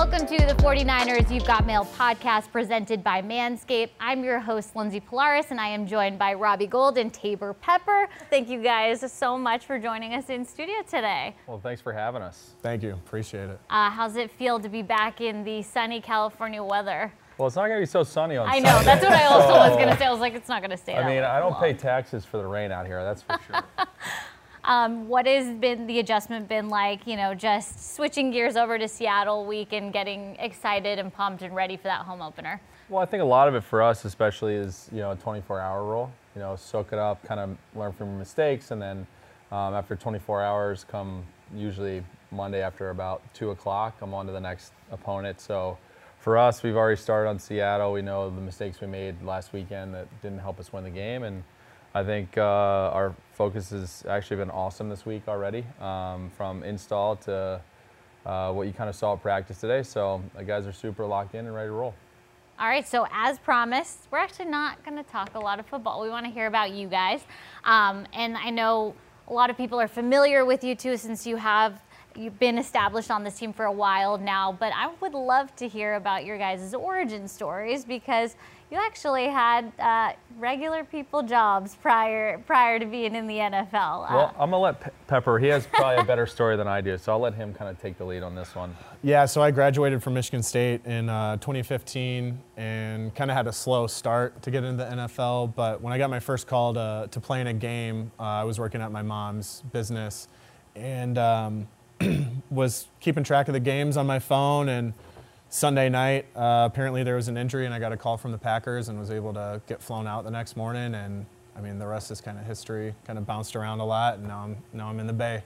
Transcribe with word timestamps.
Welcome 0.00 0.26
to 0.28 0.46
the 0.46 0.54
49ers 0.62 1.30
You've 1.30 1.44
Got 1.44 1.66
Mail 1.66 1.84
podcast 1.84 2.50
presented 2.50 3.04
by 3.04 3.20
Manscaped. 3.20 3.90
I'm 4.00 4.24
your 4.24 4.38
host, 4.38 4.74
Lindsay 4.74 4.98
Polaris, 4.98 5.50
and 5.50 5.60
I 5.60 5.68
am 5.68 5.86
joined 5.86 6.18
by 6.18 6.32
Robbie 6.32 6.66
Gould 6.66 6.96
and 6.96 7.12
Taybor 7.12 7.54
Pepper. 7.60 8.08
Thank 8.30 8.48
you 8.48 8.62
guys 8.62 9.12
so 9.12 9.36
much 9.36 9.66
for 9.66 9.78
joining 9.78 10.14
us 10.14 10.30
in 10.30 10.46
studio 10.46 10.76
today. 10.88 11.36
Well, 11.46 11.60
thanks 11.60 11.82
for 11.82 11.92
having 11.92 12.22
us. 12.22 12.54
Thank 12.62 12.82
you. 12.82 12.92
Appreciate 12.92 13.50
it. 13.50 13.60
Uh, 13.68 13.90
how's 13.90 14.16
it 14.16 14.30
feel 14.30 14.58
to 14.60 14.70
be 14.70 14.80
back 14.80 15.20
in 15.20 15.44
the 15.44 15.60
sunny 15.60 16.00
California 16.00 16.64
weather? 16.64 17.12
Well, 17.36 17.48
it's 17.48 17.56
not 17.56 17.66
going 17.66 17.76
to 17.78 17.82
be 17.82 17.90
so 17.90 18.02
sunny 18.02 18.38
on 18.38 18.48
I 18.48 18.58
know, 18.58 18.70
Sunday. 18.70 18.84
that's 18.86 19.04
what 19.04 19.12
I 19.12 19.24
also 19.24 19.52
was 19.52 19.76
going 19.76 19.90
to 19.90 19.98
say. 19.98 20.06
I 20.06 20.10
was 20.10 20.20
like, 20.20 20.32
it's 20.32 20.48
not 20.48 20.62
going 20.62 20.70
to 20.70 20.78
stay 20.78 20.94
I 20.94 21.06
mean, 21.06 21.24
I 21.24 21.38
don't 21.38 21.52
long. 21.52 21.60
pay 21.60 21.74
taxes 21.74 22.24
for 22.24 22.38
the 22.38 22.46
rain 22.46 22.72
out 22.72 22.86
here, 22.86 23.04
that's 23.04 23.20
for 23.20 23.38
sure. 23.46 23.62
Um, 24.64 25.08
what 25.08 25.26
has 25.26 25.54
been 25.54 25.86
the 25.86 25.98
adjustment 26.00 26.48
been 26.48 26.68
like? 26.68 27.06
You 27.06 27.16
know, 27.16 27.34
just 27.34 27.94
switching 27.94 28.30
gears 28.30 28.56
over 28.56 28.78
to 28.78 28.86
Seattle 28.88 29.46
week 29.46 29.72
and 29.72 29.92
getting 29.92 30.36
excited 30.38 30.98
and 30.98 31.12
pumped 31.12 31.42
and 31.42 31.54
ready 31.54 31.76
for 31.76 31.84
that 31.84 32.02
home 32.02 32.20
opener. 32.20 32.60
well, 32.88 33.02
I 33.02 33.06
think 33.06 33.22
a 33.22 33.26
lot 33.26 33.48
of 33.48 33.54
it 33.54 33.62
for 33.62 33.82
us, 33.82 34.04
especially, 34.04 34.54
is 34.54 34.88
you 34.92 34.98
know 34.98 35.12
a 35.12 35.16
24-hour 35.16 35.84
rule. 35.84 36.12
You 36.34 36.42
know, 36.42 36.56
soak 36.56 36.92
it 36.92 36.98
up, 36.98 37.24
kind 37.24 37.40
of 37.40 37.56
learn 37.74 37.92
from 37.92 38.10
your 38.10 38.18
mistakes, 38.18 38.70
and 38.70 38.80
then 38.80 39.06
um, 39.50 39.74
after 39.74 39.96
24 39.96 40.42
hours, 40.42 40.84
come 40.84 41.24
usually 41.54 42.04
Monday 42.30 42.62
after 42.62 42.90
about 42.90 43.22
two 43.34 43.50
o'clock, 43.50 43.96
I'm 44.00 44.14
on 44.14 44.26
to 44.26 44.32
the 44.32 44.40
next 44.40 44.72
opponent. 44.90 45.40
So. 45.40 45.78
For 46.20 46.36
us, 46.36 46.62
we've 46.62 46.76
already 46.76 47.00
started 47.00 47.30
on 47.30 47.38
Seattle. 47.38 47.92
We 47.94 48.02
know 48.02 48.28
the 48.28 48.42
mistakes 48.42 48.78
we 48.82 48.86
made 48.86 49.22
last 49.22 49.54
weekend 49.54 49.94
that 49.94 50.06
didn't 50.20 50.40
help 50.40 50.60
us 50.60 50.70
win 50.70 50.84
the 50.84 50.90
game, 50.90 51.22
and 51.22 51.42
I 51.92 52.04
think 52.04 52.38
uh, 52.38 52.42
our 52.42 53.14
focus 53.32 53.70
has 53.70 54.04
actually 54.08 54.36
been 54.36 54.50
awesome 54.50 54.88
this 54.88 55.04
week 55.04 55.22
already, 55.26 55.64
um, 55.80 56.30
from 56.36 56.62
install 56.62 57.16
to 57.16 57.60
uh, 58.24 58.52
what 58.52 58.68
you 58.68 58.72
kind 58.72 58.88
of 58.88 58.94
saw 58.94 59.14
at 59.14 59.22
practice 59.22 59.60
today. 59.60 59.82
So 59.82 60.22
the 60.36 60.44
guys 60.44 60.66
are 60.66 60.72
super 60.72 61.04
locked 61.04 61.34
in 61.34 61.46
and 61.46 61.54
ready 61.54 61.68
to 61.68 61.72
roll. 61.72 61.94
All 62.60 62.68
right, 62.68 62.86
so 62.86 63.06
as 63.10 63.38
promised, 63.38 64.06
we're 64.10 64.18
actually 64.18 64.44
not 64.50 64.84
going 64.84 65.02
to 65.02 65.10
talk 65.10 65.34
a 65.34 65.38
lot 65.38 65.58
of 65.58 65.66
football. 65.66 66.02
We 66.02 66.10
want 66.10 66.26
to 66.26 66.30
hear 66.30 66.46
about 66.46 66.72
you 66.72 66.86
guys. 66.86 67.22
Um, 67.64 68.06
and 68.12 68.36
I 68.36 68.50
know 68.50 68.94
a 69.26 69.32
lot 69.32 69.50
of 69.50 69.56
people 69.56 69.80
are 69.80 69.88
familiar 69.88 70.44
with 70.44 70.62
you 70.62 70.74
too 70.74 70.96
since 70.96 71.26
you 71.26 71.36
have 71.36 71.80
you've 72.16 72.38
been 72.38 72.58
established 72.58 73.10
on 73.10 73.24
this 73.24 73.38
team 73.38 73.52
for 73.52 73.64
a 73.64 73.72
while 73.72 74.18
now, 74.18 74.52
but 74.52 74.72
I 74.74 74.92
would 75.00 75.14
love 75.14 75.54
to 75.56 75.68
hear 75.68 75.94
about 75.94 76.24
your 76.24 76.38
guys' 76.38 76.74
origin 76.74 77.28
stories 77.28 77.84
because 77.84 78.36
you 78.70 78.78
actually 78.78 79.26
had 79.28 79.72
uh, 79.78 80.12
regular 80.38 80.84
people 80.84 81.22
jobs 81.22 81.74
prior 81.76 82.38
prior 82.46 82.78
to 82.78 82.86
being 82.86 83.14
in 83.14 83.26
the 83.26 83.36
NFL. 83.38 84.04
Uh, 84.10 84.14
Well, 84.14 84.34
I'm 84.38 84.50
gonna 84.50 84.58
let 84.58 84.80
Pe- 84.80 84.90
Pepper. 85.06 85.38
He 85.38 85.48
has 85.48 85.66
probably 85.66 85.96
a 85.96 86.04
better 86.04 86.26
story 86.26 86.56
than 86.56 86.68
I 86.68 86.80
do, 86.80 86.96
so 86.96 87.12
I'll 87.12 87.18
let 87.18 87.34
him 87.34 87.52
kind 87.52 87.68
of 87.68 87.80
take 87.80 87.98
the 87.98 88.04
lead 88.04 88.22
on 88.22 88.34
this 88.34 88.54
one. 88.54 88.76
Yeah, 89.02 89.24
so 89.26 89.42
I 89.42 89.50
graduated 89.50 90.02
from 90.02 90.14
Michigan 90.14 90.42
State 90.42 90.84
in 90.86 91.08
uh, 91.08 91.36
2015 91.38 92.38
and 92.56 93.14
kind 93.14 93.30
of 93.30 93.36
had 93.36 93.46
a 93.46 93.52
slow 93.52 93.86
start 93.86 94.40
to 94.42 94.50
get 94.50 94.62
into 94.62 94.84
the 94.84 94.90
NFL. 94.90 95.54
But 95.54 95.80
when 95.80 95.92
I 95.92 95.98
got 95.98 96.10
my 96.10 96.20
first 96.20 96.46
call 96.46 96.74
to, 96.74 97.08
to 97.10 97.20
play 97.20 97.40
in 97.40 97.46
a 97.48 97.54
game, 97.54 98.12
uh, 98.20 98.22
I 98.22 98.44
was 98.44 98.58
working 98.58 98.80
at 98.82 98.92
my 98.92 99.02
mom's 99.02 99.62
business 99.72 100.28
and 100.76 101.18
um, 101.18 101.68
was 102.50 102.88
keeping 103.00 103.24
track 103.24 103.48
of 103.48 103.54
the 103.54 103.60
games 103.60 103.96
on 103.96 104.06
my 104.06 104.18
phone. 104.18 104.68
And 104.68 104.92
Sunday 105.52 105.88
night, 105.88 106.26
uh, 106.36 106.68
apparently 106.70 107.02
there 107.02 107.16
was 107.16 107.26
an 107.26 107.36
injury, 107.36 107.66
and 107.66 107.74
I 107.74 107.80
got 107.80 107.90
a 107.90 107.96
call 107.96 108.16
from 108.16 108.30
the 108.30 108.38
Packers 108.38 108.88
and 108.88 108.96
was 108.96 109.10
able 109.10 109.34
to 109.34 109.60
get 109.66 109.82
flown 109.82 110.06
out 110.06 110.22
the 110.22 110.30
next 110.30 110.56
morning. 110.56 110.94
And 110.94 111.26
I 111.56 111.60
mean, 111.60 111.76
the 111.76 111.88
rest 111.88 112.12
is 112.12 112.20
kind 112.20 112.38
of 112.38 112.46
history. 112.46 112.94
Kind 113.04 113.18
of 113.18 113.26
bounced 113.26 113.56
around 113.56 113.80
a 113.80 113.84
lot, 113.84 114.18
and 114.18 114.28
now 114.28 114.44
I'm 114.44 114.56
now 114.72 114.88
I'm 114.88 115.00
in 115.00 115.08
the 115.08 115.12
Bay. 115.12 115.42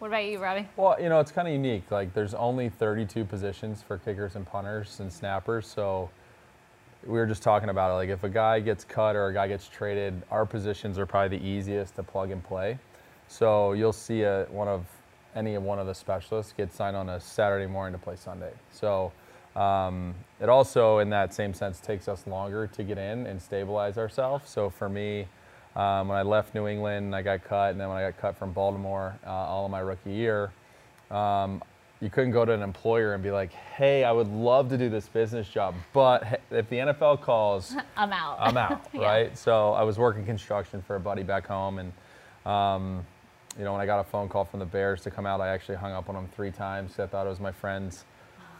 what 0.00 0.08
about 0.08 0.26
you, 0.26 0.38
Robbie? 0.38 0.68
Well, 0.76 1.00
you 1.00 1.08
know, 1.08 1.18
it's 1.18 1.32
kind 1.32 1.48
of 1.48 1.54
unique. 1.54 1.90
Like, 1.90 2.12
there's 2.12 2.34
only 2.34 2.68
32 2.68 3.24
positions 3.24 3.80
for 3.80 3.96
kickers 3.96 4.36
and 4.36 4.46
punters 4.46 5.00
and 5.00 5.10
snappers. 5.10 5.66
So 5.66 6.10
we 7.06 7.14
were 7.14 7.26
just 7.26 7.42
talking 7.42 7.70
about 7.70 7.90
it. 7.90 7.94
Like, 7.94 8.10
if 8.10 8.24
a 8.24 8.28
guy 8.28 8.60
gets 8.60 8.84
cut 8.84 9.16
or 9.16 9.28
a 9.28 9.32
guy 9.32 9.48
gets 9.48 9.66
traded, 9.66 10.22
our 10.30 10.44
positions 10.44 10.98
are 10.98 11.06
probably 11.06 11.38
the 11.38 11.44
easiest 11.44 11.96
to 11.96 12.02
plug 12.02 12.32
and 12.32 12.44
play. 12.44 12.78
So 13.28 13.72
you'll 13.72 13.94
see 13.94 14.24
a, 14.24 14.44
one 14.50 14.68
of 14.68 14.84
any 15.34 15.56
one 15.56 15.78
of 15.78 15.86
the 15.86 15.94
specialists 15.94 16.52
get 16.54 16.70
signed 16.70 16.96
on 16.96 17.08
a 17.08 17.18
Saturday 17.18 17.66
morning 17.66 17.98
to 17.98 18.04
play 18.04 18.16
Sunday. 18.16 18.52
So 18.70 19.10
um, 19.56 20.14
it 20.40 20.48
also, 20.48 20.98
in 20.98 21.10
that 21.10 21.34
same 21.34 21.54
sense, 21.54 21.80
takes 21.80 22.08
us 22.08 22.26
longer 22.26 22.66
to 22.68 22.82
get 22.82 22.98
in 22.98 23.26
and 23.26 23.40
stabilize 23.40 23.98
ourselves. 23.98 24.48
So 24.50 24.70
for 24.70 24.88
me, 24.88 25.26
um, 25.76 26.08
when 26.08 26.18
I 26.18 26.22
left 26.22 26.54
New 26.54 26.66
England, 26.66 27.14
I 27.14 27.22
got 27.22 27.44
cut, 27.44 27.70
and 27.70 27.80
then 27.80 27.88
when 27.88 27.98
I 27.98 28.10
got 28.10 28.18
cut 28.18 28.36
from 28.36 28.52
Baltimore, 28.52 29.14
uh, 29.26 29.30
all 29.30 29.64
of 29.64 29.70
my 29.70 29.80
rookie 29.80 30.12
year, 30.12 30.52
um, 31.10 31.62
you 32.00 32.10
couldn't 32.10 32.32
go 32.32 32.44
to 32.44 32.52
an 32.52 32.62
employer 32.62 33.14
and 33.14 33.22
be 33.22 33.30
like, 33.30 33.52
"Hey, 33.52 34.02
I 34.04 34.10
would 34.10 34.28
love 34.28 34.68
to 34.70 34.78
do 34.78 34.88
this 34.88 35.06
business 35.06 35.48
job, 35.48 35.74
but 35.92 36.40
if 36.50 36.68
the 36.68 36.78
NFL 36.78 37.20
calls, 37.20 37.76
I'm 37.96 38.12
out. 38.12 38.38
I'm 38.40 38.56
out." 38.56 38.86
Yeah. 38.92 39.06
Right? 39.06 39.38
So 39.38 39.72
I 39.72 39.82
was 39.82 39.98
working 39.98 40.26
construction 40.26 40.82
for 40.82 40.96
a 40.96 41.00
buddy 41.00 41.22
back 41.22 41.46
home, 41.46 41.78
and 41.78 41.92
um, 42.44 43.06
you 43.56 43.64
know, 43.64 43.72
when 43.72 43.80
I 43.80 43.86
got 43.86 44.00
a 44.00 44.04
phone 44.04 44.28
call 44.28 44.44
from 44.44 44.60
the 44.60 44.66
Bears 44.66 45.02
to 45.02 45.10
come 45.10 45.26
out, 45.26 45.40
I 45.40 45.48
actually 45.48 45.76
hung 45.76 45.92
up 45.92 46.08
on 46.08 46.14
them 46.16 46.28
three 46.34 46.50
times. 46.50 46.98
I 46.98 47.06
thought 47.06 47.26
it 47.26 47.30
was 47.30 47.40
my 47.40 47.52
friends 47.52 48.04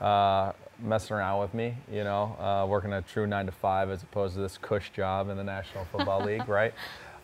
uh, 0.03 0.53
messing 0.79 1.17
around 1.17 1.41
with 1.41 1.55
me. 1.55 1.77
You 1.91 2.05
know, 2.05 2.37
uh, 2.39 2.67
working 2.67 2.93
a 2.93 3.03
true 3.03 3.27
nine 3.27 3.47
to 3.47 3.53
five 3.53 3.91
as 3.91 4.03
opposed 4.03 4.35
to 4.35 4.41
this 4.41 4.59
cush 4.59 4.91
job 4.91 5.29
in 5.29 5.37
the 5.37 5.45
National 5.45 5.85
Football 5.87 6.25
League, 6.27 6.49
right? 6.49 6.75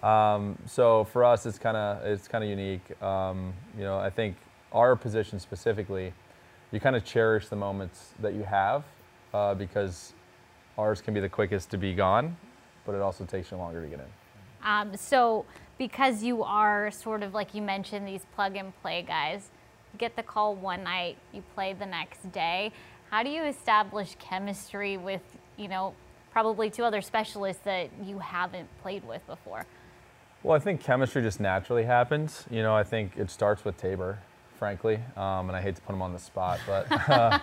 Um, 0.03 0.56
so 0.66 1.04
for 1.04 1.25
us, 1.25 1.47
it's 1.47 1.59
kind 1.59 1.76
of 1.76 2.04
it's 2.04 2.28
kind 2.28 2.44
of 2.44 2.50
unique. 2.50 3.00
Um, 3.03 3.53
you 3.76 3.84
know, 3.84 3.98
I 3.98 4.10
think 4.10 4.36
our 4.72 4.97
position 4.97 5.38
specifically, 5.41 6.12
you 6.72 6.81
kind 6.81 6.97
of 6.97 7.04
cherish 7.04 7.48
the 7.48 7.56
moments 7.56 8.10
that 8.20 8.34
you 8.34 8.42
have 8.44 8.84
uh, 9.34 9.54
because 9.54 10.12
ours 10.76 11.00
can 11.00 11.15
be 11.15 11.20
the 11.20 11.28
quickest 11.28 11.70
to 11.70 11.78
be 11.78 11.94
gone, 11.94 12.36
but 12.86 12.94
it 12.94 13.00
also 13.00 13.25
takes 13.25 13.50
you 13.50 13.56
longer 13.56 13.82
to 13.82 13.88
get 13.88 13.98
in. 13.98 14.06
Um, 14.62 14.97
so, 14.97 15.44
because 15.78 16.22
you 16.22 16.42
are 16.42 16.91
sort 16.91 17.22
of 17.22 17.34
like 17.34 17.54
you 17.54 17.62
mentioned, 17.62 18.06
these 18.06 18.25
plug 18.34 18.56
and 18.56 18.72
play 18.82 19.03
guys, 19.03 19.50
you 19.92 19.98
get 19.98 20.16
the 20.16 20.22
call 20.22 20.54
one 20.54 20.84
night, 20.84 21.16
you 21.32 21.42
play 21.54 21.72
the 21.72 21.86
next 21.86 22.30
day. 22.32 22.72
How 23.11 23.23
do 23.23 23.31
you 23.31 23.45
establish 23.45 24.17
chemistry 24.19 24.99
with, 24.99 25.23
you 25.57 25.69
know, 25.69 25.95
probably 26.31 26.69
two 26.69 26.85
other 26.85 27.01
specialists 27.01 27.63
that 27.65 27.89
you 28.05 28.19
haven't 28.19 28.69
played 28.83 29.07
with 29.09 29.27
before? 29.27 29.65
Well, 30.43 30.55
I 30.55 30.59
think 30.59 30.83
chemistry 30.83 31.23
just 31.23 31.41
naturally 31.41 31.85
happens. 31.85 32.45
You 32.51 32.63
know, 32.63 32.77
I 32.77 32.85
think 32.85 33.17
it 33.17 33.31
starts 33.31 33.65
with 33.65 33.81
Taybor, 33.81 34.19
frankly, 34.59 34.97
um, 35.17 35.49
and 35.49 35.57
I 35.57 35.63
hate 35.63 35.77
to 35.77 35.83
put 35.83 35.95
him 35.95 36.03
on 36.03 36.13
the 36.13 36.19
spot, 36.19 36.61
but 36.67 36.87
uh, 37.09 37.39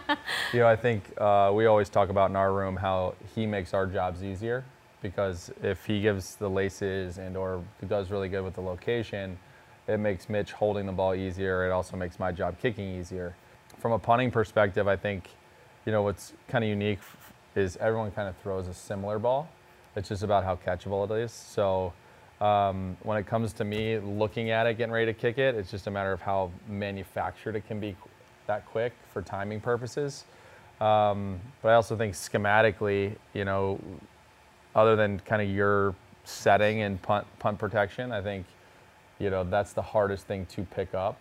you 0.53 0.59
know, 0.59 0.67
I 0.67 0.75
think 0.75 1.03
uh, 1.19 1.51
we 1.53 1.65
always 1.65 1.89
talk 1.89 2.09
about 2.09 2.29
in 2.29 2.35
our 2.35 2.53
room 2.53 2.75
how 2.75 3.15
he 3.33 3.47
makes 3.47 3.73
our 3.73 3.87
jobs 3.87 4.23
easier 4.23 4.63
because 5.01 5.51
if 5.63 5.83
he 5.85 5.99
gives 5.99 6.35
the 6.35 6.49
laces 6.49 7.17
and 7.17 7.35
or 7.35 7.63
does 7.87 8.11
really 8.11 8.29
good 8.29 8.43
with 8.43 8.53
the 8.53 8.61
location, 8.61 9.37
it 9.87 9.97
makes 9.97 10.29
Mitch 10.29 10.51
holding 10.51 10.85
the 10.85 10.91
ball 10.91 11.15
easier. 11.15 11.65
It 11.65 11.71
also 11.71 11.97
makes 11.97 12.19
my 12.19 12.31
job 12.31 12.59
kicking 12.61 12.87
easier. 12.99 13.35
From 13.79 13.93
a 13.93 13.99
punting 13.99 14.31
perspective, 14.31 14.87
I 14.87 14.95
think, 14.95 15.29
you 15.85 15.91
know, 15.91 16.01
what's 16.01 16.33
kind 16.47 16.63
of 16.63 16.69
unique 16.69 16.99
is 17.55 17.77
everyone 17.77 18.11
kind 18.11 18.27
of 18.27 18.35
throws 18.37 18.67
a 18.67 18.73
similar 18.73 19.19
ball. 19.19 19.49
It's 19.95 20.09
just 20.09 20.23
about 20.23 20.43
how 20.43 20.57
catchable 20.57 21.09
it 21.09 21.23
is. 21.23 21.31
So 21.31 21.93
um, 22.41 22.97
when 23.03 23.17
it 23.17 23.25
comes 23.25 23.53
to 23.53 23.63
me 23.63 23.97
looking 23.99 24.49
at 24.49 24.67
it, 24.67 24.77
getting 24.77 24.91
ready 24.91 25.05
to 25.05 25.13
kick 25.13 25.37
it, 25.37 25.55
it's 25.55 25.71
just 25.71 25.87
a 25.87 25.91
matter 25.91 26.11
of 26.11 26.21
how 26.21 26.51
manufactured 26.67 27.55
it 27.55 27.67
can 27.67 27.79
be 27.79 27.95
that 28.47 28.65
quick 28.65 28.93
for 29.13 29.21
timing 29.21 29.61
purposes. 29.61 30.25
Um, 30.81 31.39
but 31.61 31.69
I 31.69 31.75
also 31.75 31.95
think 31.95 32.13
schematically, 32.13 33.15
you 33.33 33.45
know, 33.45 33.79
other 34.75 34.95
than 34.97 35.19
kind 35.21 35.41
of 35.41 35.49
your 35.49 35.95
setting 36.25 36.81
and 36.81 37.01
punt, 37.01 37.25
punt 37.39 37.57
protection, 37.57 38.11
I 38.11 38.21
think, 38.21 38.45
you 39.19 39.29
know, 39.29 39.45
that's 39.45 39.71
the 39.71 39.81
hardest 39.81 40.27
thing 40.27 40.45
to 40.47 40.63
pick 40.63 40.93
up. 40.93 41.17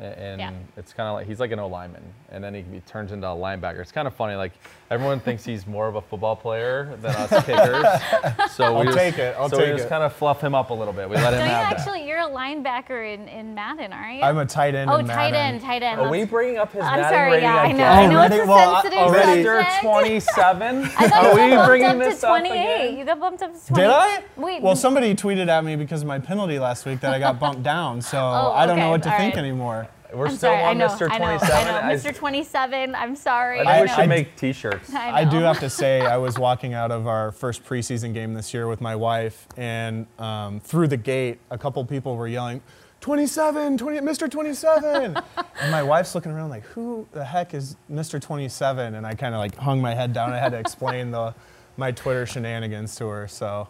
A- 0.00 0.04
And 0.18 0.40
Yeah. 0.40 0.50
it's 0.76 0.92
kind 0.92 1.08
of 1.08 1.14
like 1.14 1.26
he's 1.26 1.40
like 1.40 1.50
an 1.50 1.58
O 1.58 1.66
lineman, 1.66 2.02
and 2.30 2.42
then 2.44 2.54
he, 2.54 2.62
he 2.62 2.78
turns 2.80 3.10
into 3.10 3.26
a 3.26 3.30
linebacker. 3.30 3.80
It's 3.80 3.90
kind 3.90 4.06
of 4.06 4.14
funny. 4.14 4.36
Like 4.36 4.52
everyone 4.90 5.18
thinks 5.18 5.44
he's 5.44 5.66
more 5.66 5.88
of 5.88 5.96
a 5.96 6.00
football 6.00 6.36
player 6.36 6.96
than 7.02 7.10
us 7.16 7.30
kickers. 7.44 8.52
So 8.52 8.72
we 8.72 8.78
I'll 8.78 8.84
just, 8.84 8.96
take 8.96 9.18
it, 9.18 9.34
I'll 9.36 9.48
so 9.48 9.58
we 9.58 9.66
just 9.72 9.86
it. 9.86 9.88
kind 9.88 10.04
of 10.04 10.12
fluff 10.12 10.40
him 10.42 10.54
up 10.54 10.70
a 10.70 10.74
little 10.74 10.92
bit. 10.94 11.08
We 11.10 11.16
let 11.16 11.32
him 11.34 11.40
So 11.40 11.44
you 11.44 11.50
have 11.50 11.70
that. 11.70 11.78
actually, 11.80 12.06
you're 12.06 12.20
a 12.20 12.28
linebacker 12.30 13.12
in, 13.14 13.26
in 13.28 13.54
Madden, 13.56 13.92
aren't 13.92 14.16
you? 14.18 14.22
I'm 14.22 14.38
a 14.38 14.46
tight 14.46 14.74
end. 14.76 14.88
oh, 14.90 14.96
in 14.98 15.06
tight 15.06 15.32
Madden. 15.32 15.54
end, 15.56 15.62
tight 15.62 15.82
end. 15.82 16.00
Are 16.00 16.08
we 16.08 16.24
bringing 16.24 16.58
up 16.58 16.72
his 16.72 16.82
I'm 16.84 17.00
batting 17.00 17.16
sorry, 17.18 17.30
rating 17.32 17.42
yeah, 17.48 17.56
I 17.56 17.68
know. 17.72 17.74
again? 17.74 17.98
I 17.98 18.06
know 18.06 18.22
it's 18.22 18.34
a 18.44 18.46
Well, 18.46 18.74
sensitive 18.82 18.98
already- 19.00 19.42
subject. 19.42 19.68
After 19.68 19.80
27? 19.88 20.90
I 20.96 21.10
Are 21.28 21.34
we 21.34 21.50
got 21.50 21.66
bringing 21.66 21.88
bumped 21.88 22.02
up 22.04 22.10
this 22.12 22.20
to 22.20 22.28
up 22.28 22.38
28. 22.38 22.52
again? 22.84 22.98
You 22.98 23.04
got 23.04 23.20
bumped 23.20 23.42
up 23.42 23.52
to 23.52 23.66
28. 23.66 23.82
Did 23.84 23.90
I? 23.92 24.22
Wait. 24.36 24.62
Well, 24.62 24.76
somebody 24.76 25.14
tweeted 25.16 25.48
at 25.48 25.64
me 25.64 25.74
because 25.76 26.02
of 26.02 26.06
my 26.08 26.20
penalty 26.20 26.58
last 26.60 26.86
week 26.86 27.00
that 27.00 27.12
I 27.12 27.18
got 27.18 27.40
bumped 27.40 27.64
down. 27.64 28.00
So 28.00 28.18
Oh, 28.18 28.52
I 28.54 28.64
don't 28.64 28.76
okay, 28.78 28.84
know 28.84 28.90
what 28.90 29.02
to 29.02 29.10
all 29.12 29.18
think 29.18 29.34
right. 29.34 29.40
anymore. 29.44 29.87
We're 30.12 30.26
I'm 30.26 30.36
still 30.36 30.50
sorry, 30.50 30.62
I 30.62 30.70
on 30.70 30.78
know, 30.78 30.88
Mr. 30.88 31.10
I 31.10 31.18
know, 31.18 31.24
27. 31.38 31.56
I 31.56 31.64
know, 31.64 31.88
I- 31.88 31.94
Mr. 31.94 32.14
27. 32.14 32.94
I'm 32.94 33.16
sorry. 33.16 33.60
I 33.60 33.64
think 33.64 33.68
I 33.70 33.82
we 33.82 33.88
should 33.88 34.08
make 34.08 34.36
T-shirts. 34.36 34.94
I, 34.94 35.20
I 35.20 35.24
do 35.24 35.38
have 35.38 35.60
to 35.60 35.68
say, 35.70 36.00
I 36.00 36.16
was 36.26 36.38
walking 36.38 36.74
out 36.74 36.90
of 36.90 37.06
our 37.06 37.32
first 37.32 37.64
preseason 37.64 38.14
game 38.14 38.34
this 38.34 38.54
year 38.54 38.68
with 38.68 38.80
my 38.80 38.96
wife, 38.96 39.46
and 39.56 40.06
um, 40.18 40.60
through 40.60 40.88
the 40.88 40.96
gate, 40.96 41.38
a 41.50 41.58
couple 41.58 41.84
people 41.84 42.16
were 42.16 42.28
yelling, 42.28 42.62
27, 43.00 43.78
20, 43.78 44.00
Mr. 44.00 44.30
27. 44.30 45.16
and 45.60 45.70
my 45.70 45.82
wife's 45.82 46.14
looking 46.14 46.32
around 46.32 46.50
like, 46.50 46.64
who 46.64 47.06
the 47.12 47.24
heck 47.24 47.54
is 47.54 47.76
Mr. 47.90 48.20
27? 48.20 48.94
And 48.94 49.06
I 49.06 49.14
kind 49.14 49.34
of 49.34 49.38
like 49.38 49.54
hung 49.56 49.80
my 49.80 49.94
head 49.94 50.12
down. 50.12 50.32
I 50.32 50.38
had 50.38 50.52
to 50.52 50.58
explain 50.58 51.10
the 51.10 51.34
my 51.76 51.92
Twitter 51.92 52.26
shenanigans 52.26 52.96
to 52.96 53.06
her. 53.06 53.28
So 53.28 53.68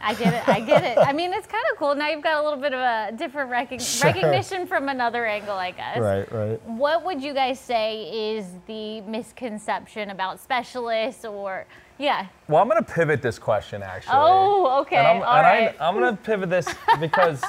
I 0.00 0.14
get 0.14 0.34
it. 0.34 0.48
I 0.48 0.60
get 0.60 0.84
it. 0.84 0.98
I 0.98 1.12
mean, 1.12 1.32
it's 1.32 1.46
kind 1.46 1.64
of 1.72 1.78
cool. 1.78 1.94
Now 1.94 2.08
you've 2.08 2.22
got 2.22 2.40
a 2.40 2.44
little 2.44 2.58
bit 2.58 2.72
of 2.72 2.80
a 2.80 3.16
different 3.16 3.50
recog- 3.50 3.80
Sure. 3.98 4.12
recognition 4.12 4.66
from 4.66 4.88
another 4.88 5.26
angle, 5.26 5.56
I 5.56 5.72
guess. 5.72 5.98
right, 5.98 6.30
right. 6.32 6.62
What 6.66 7.04
would 7.04 7.22
you 7.22 7.34
guys 7.34 7.58
say 7.58 8.36
is 8.36 8.46
the 8.66 9.00
misconception 9.02 10.10
about 10.10 10.40
specialists 10.40 11.24
or, 11.24 11.66
yeah? 11.98 12.26
Well, 12.48 12.62
I'm 12.62 12.68
going 12.68 12.82
to 12.82 12.92
pivot 12.92 13.22
this 13.22 13.38
question 13.38 13.82
actually. 13.82 14.14
Oh, 14.16 14.80
okay. 14.82 14.96
And 14.96 15.06
I'm, 15.06 15.22
All 15.22 15.34
and 15.34 15.42
right. 15.44 15.76
I, 15.80 15.88
am 15.88 15.94
going 15.94 16.16
to 16.16 16.22
pivot 16.22 16.50
this 16.50 16.68
because 17.00 17.42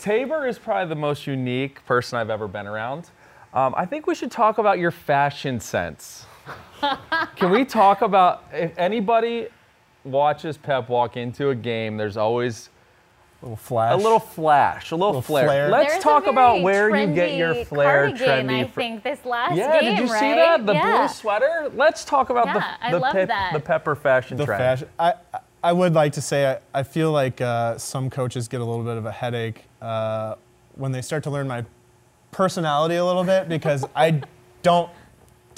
Taybor 0.00 0.48
is 0.48 0.58
probably 0.58 0.88
the 0.88 1.00
most 1.00 1.26
unique 1.26 1.84
person 1.86 2.18
I've 2.18 2.30
ever 2.30 2.48
been 2.48 2.66
around. 2.66 3.10
Um, 3.54 3.74
I 3.76 3.86
think 3.86 4.06
we 4.06 4.14
should 4.14 4.30
talk 4.30 4.58
about 4.58 4.78
your 4.78 4.90
fashion 4.90 5.58
sense. 5.58 6.26
Can 7.36 7.50
we 7.50 7.64
talk 7.64 8.02
about 8.02 8.44
if 8.52 8.76
anybody 8.78 9.48
watches 10.08 10.56
Pep 10.56 10.88
walk 10.88 11.16
into 11.16 11.50
a 11.50 11.54
game, 11.54 11.96
there's 11.96 12.16
always 12.16 12.70
a 13.40 13.44
little 13.44 13.56
flash. 13.56 13.94
a 13.94 13.96
little 13.96 14.18
flash, 14.18 14.90
a 14.90 14.96
little, 14.96 15.08
Little 15.08 15.22
flare. 15.22 15.46
flare. 15.46 15.68
Let's 15.70 15.92
There's 15.92 16.02
talk 16.02 16.26
about 16.26 16.60
where 16.62 16.94
you 16.96 17.14
get 17.14 17.36
your 17.36 17.64
flare 17.66 18.08
cardigan, 18.08 18.48
trendy. 18.48 18.64
I 18.64 18.68
fr- 18.68 18.80
think 18.80 19.02
this 19.04 19.24
last 19.24 19.54
yeah, 19.56 19.80
game, 19.80 19.94
did 19.96 20.04
you 20.06 20.12
right? 20.12 20.20
see 20.20 20.32
that? 20.34 20.66
The 20.66 20.72
yeah. 20.74 20.98
blue 20.98 21.08
sweater? 21.08 21.70
Let's 21.74 22.04
talk 22.04 22.30
about 22.30 22.46
Yeah, 22.46 22.74
I 22.80 22.90
the 22.90 22.98
the, 22.98 23.12
pep- 23.12 23.52
the 23.52 23.60
pepper 23.60 23.94
fashion 23.94 24.36
the 24.36 24.44
trend. 24.44 24.60
fashion. 24.60 24.88
I, 24.98 25.14
I 25.62 25.72
would 25.72 25.94
like 25.94 26.12
to 26.14 26.20
say 26.20 26.50
I, 26.74 26.80
I 26.80 26.82
feel 26.82 27.12
like 27.12 27.40
uh, 27.40 27.78
some 27.78 28.10
coaches 28.10 28.48
get 28.48 28.60
a 28.60 28.64
little 28.64 28.84
bit 28.84 28.96
of 28.96 29.06
a 29.06 29.12
headache 29.12 29.64
uh, 29.80 30.34
when 30.74 30.90
they 30.90 31.02
start 31.02 31.22
to 31.24 31.30
learn 31.30 31.46
my 31.46 31.64
personality 32.32 32.96
a 32.96 33.04
little 33.04 33.24
bit 33.24 33.48
because 33.48 33.84
I 33.94 34.20
don't 34.62 34.90